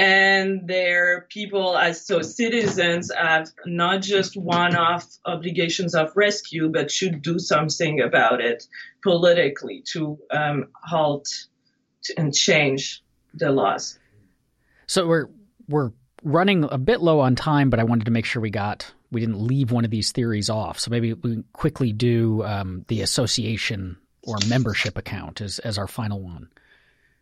[0.00, 7.20] and their people as so citizens have not just one-off obligations of rescue, but should
[7.20, 8.66] do something about it
[9.02, 11.28] politically to um, halt
[12.16, 13.98] and change the laws.
[14.86, 15.26] So we're
[15.68, 15.92] we're
[16.24, 19.20] running a bit low on time, but I wanted to make sure we got we
[19.20, 20.80] didn't leave one of these theories off.
[20.80, 25.86] So maybe we can quickly do um, the association or membership account as as our
[25.86, 26.48] final one.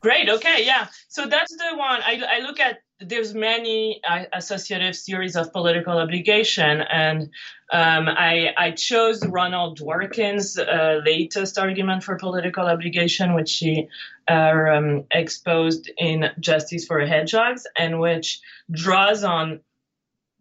[0.01, 0.29] Great.
[0.29, 0.65] Okay.
[0.65, 0.87] Yeah.
[1.09, 2.79] So that's the one I, I look at.
[3.01, 7.31] There's many uh, associative theories of political obligation, and
[7.73, 13.87] um, I, I chose Ronald Dworkin's uh, latest argument for political obligation, which he
[14.29, 19.61] uh, um, exposed in Justice for Hedgehogs, and which draws on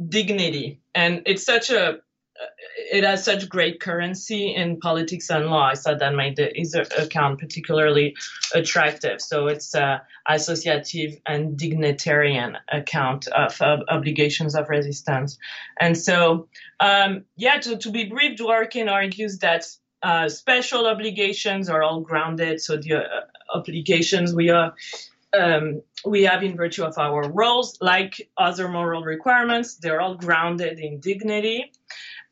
[0.04, 0.82] dignity.
[0.96, 2.00] And it's such a
[2.92, 5.68] it has such great currency in politics and law.
[5.68, 6.52] I thought that made the
[6.98, 8.16] account particularly
[8.54, 9.22] attractive.
[9.22, 15.38] So it's a associative and dignitarian account of, of obligations of resistance.
[15.80, 16.48] And so,
[16.80, 19.66] um, yeah, to, to be brief, Dworkin argues that
[20.04, 22.62] uh, special obligations are all grounded.
[22.62, 23.22] So the uh,
[23.54, 24.76] obligations we are
[25.38, 30.80] um, we have in virtue of our roles, like other moral requirements, they're all grounded
[30.80, 31.72] in dignity.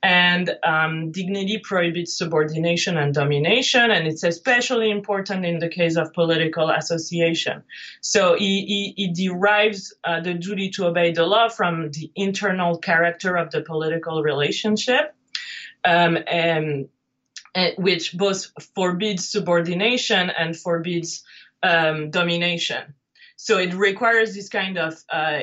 [0.05, 6.13] And um, dignity prohibits subordination and domination, and it's especially important in the case of
[6.13, 7.63] political association.
[8.01, 13.49] So he derives uh, the duty to obey the law from the internal character of
[13.49, 15.15] the political relationship.
[15.85, 16.89] um, and,
[17.53, 21.23] and, which both forbids subordination and forbids
[21.63, 22.93] um, domination.
[23.37, 25.41] So it requires this kind of uh,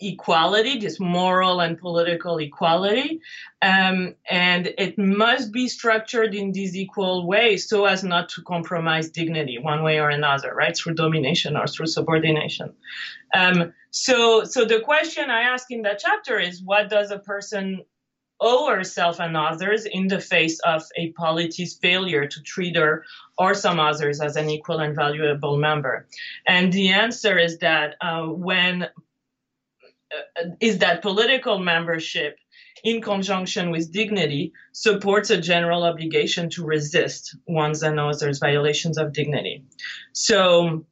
[0.00, 3.20] equality, this moral and political equality,
[3.62, 9.10] um, and it must be structured in this equal way so as not to compromise
[9.10, 12.74] dignity one way or another, right, through domination or through subordination.
[13.34, 17.82] Um, so, so the question I ask in that chapter is, what does a person
[18.40, 23.04] owe herself and others in the face of a polity's failure to treat her
[23.38, 26.08] or some others as an equal and valuable member?
[26.46, 28.88] And the answer is that uh, when
[30.60, 32.38] is that political membership
[32.82, 39.12] in conjunction with dignity supports a general obligation to resist one's and others violations of
[39.12, 39.64] dignity.
[40.12, 40.84] So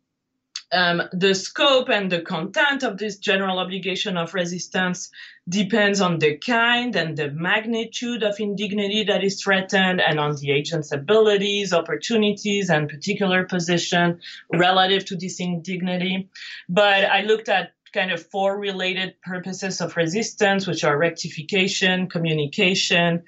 [0.72, 5.10] um, the scope and the content of this general obligation of resistance
[5.46, 10.50] depends on the kind and the magnitude of indignity that is threatened and on the
[10.50, 14.20] agent's abilities, opportunities, and particular position
[14.50, 16.30] relative to this indignity.
[16.70, 23.22] But I looked at kind of four related purposes of resistance, which are rectification, communication,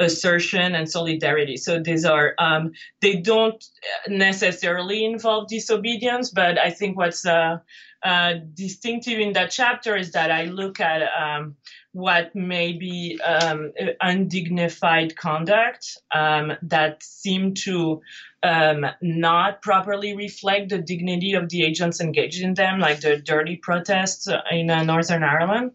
[0.00, 1.56] assertion, and solidarity.
[1.56, 3.62] So these are, um, they don't
[4.08, 7.58] necessarily involve disobedience, but I think what's uh,
[8.04, 11.56] uh, distinctive in that chapter is that I look at um,
[11.98, 18.00] what may be um, undignified conduct um, that seem to
[18.44, 23.56] um, not properly reflect the dignity of the agents engaged in them, like the dirty
[23.56, 25.72] protests in uh, Northern Ireland.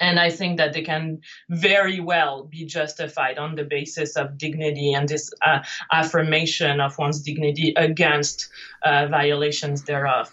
[0.00, 4.94] And I think that they can very well be justified on the basis of dignity
[4.94, 5.60] and this uh,
[5.92, 8.48] affirmation of one's dignity against
[8.82, 10.28] uh, violations thereof.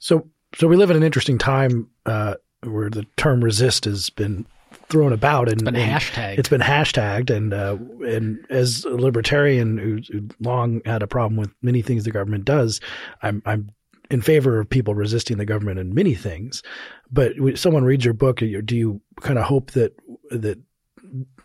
[0.00, 0.26] So,
[0.56, 2.34] so we live in an interesting time uh,
[2.64, 4.46] where the term resist has been
[4.88, 6.38] thrown about and it's been and hashtagged.
[6.38, 11.36] It's been hashtagged, and uh, and as a libertarian who, who, long had a problem
[11.36, 12.80] with many things the government does,
[13.22, 13.70] I'm I'm
[14.10, 16.62] in favor of people resisting the government in many things.
[17.10, 19.96] But when someone reads your book, do you kind of hope that
[20.30, 20.58] that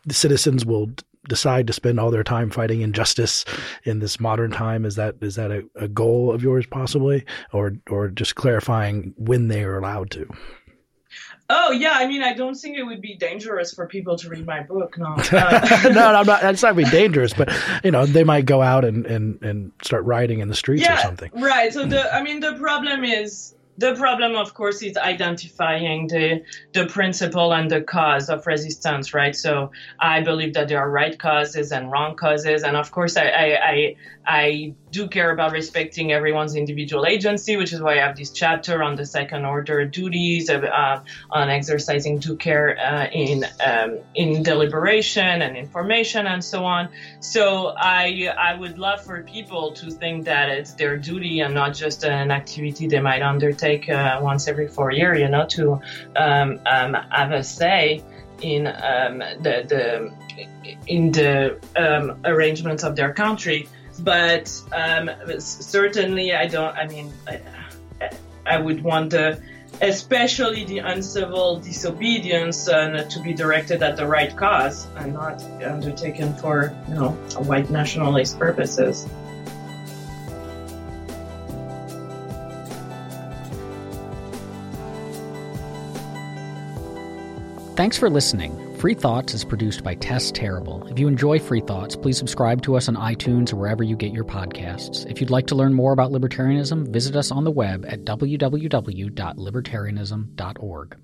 [0.10, 0.90] citizens will
[1.28, 3.46] decide to spend all their time fighting injustice
[3.84, 4.86] in this modern time?
[4.86, 9.48] Is that is that a, a goal of yours possibly, or or just clarifying when
[9.48, 10.28] they are allowed to?
[11.50, 14.46] Oh yeah, I mean, I don't think it would be dangerous for people to read
[14.46, 14.98] my book.
[14.98, 16.44] No, uh, no, no, I'm not.
[16.44, 17.50] It's not be dangerous, but
[17.84, 21.00] you know, they might go out and and and start rioting in the streets yeah,
[21.00, 21.32] or something.
[21.34, 21.74] Right.
[21.74, 26.44] So the, I mean, the problem is the problem, of course, is identifying the
[26.74, 29.36] the principle and the cause of resistance, right?
[29.36, 33.28] So I believe that there are right causes and wrong causes, and of course, I
[33.30, 33.96] I I,
[34.26, 38.82] I do care about respecting everyone's individual agency, which is why I have this chapter
[38.84, 45.42] on the second order duties, uh, on exercising due care uh, in um, in deliberation
[45.42, 46.90] and information and so on.
[47.20, 51.74] So I I would love for people to think that it's their duty and not
[51.74, 55.80] just an activity they might undertake uh, once every four years, you know, to
[56.16, 58.04] um, um, have a say
[58.42, 60.12] in um, the, the
[60.88, 63.68] in the um, arrangements of their country
[64.00, 66.76] but um, certainly I don't.
[66.78, 67.42] I mean, I,
[68.46, 69.42] I would want the,
[69.82, 76.34] especially the uncivil disobedience, uh, to be directed at the right cause and not undertaken
[76.36, 77.10] for you know
[77.44, 79.08] white nationalist purposes.
[87.76, 88.67] Thanks for listening.
[88.78, 90.88] Free Thoughts is produced by Tess Terrible.
[90.88, 94.14] If you enjoy Free Thoughts, please subscribe to us on iTunes or wherever you get
[94.14, 95.10] your podcasts.
[95.10, 100.98] If you'd like to learn more about libertarianism, visit us on the web at www.libertarianism.org.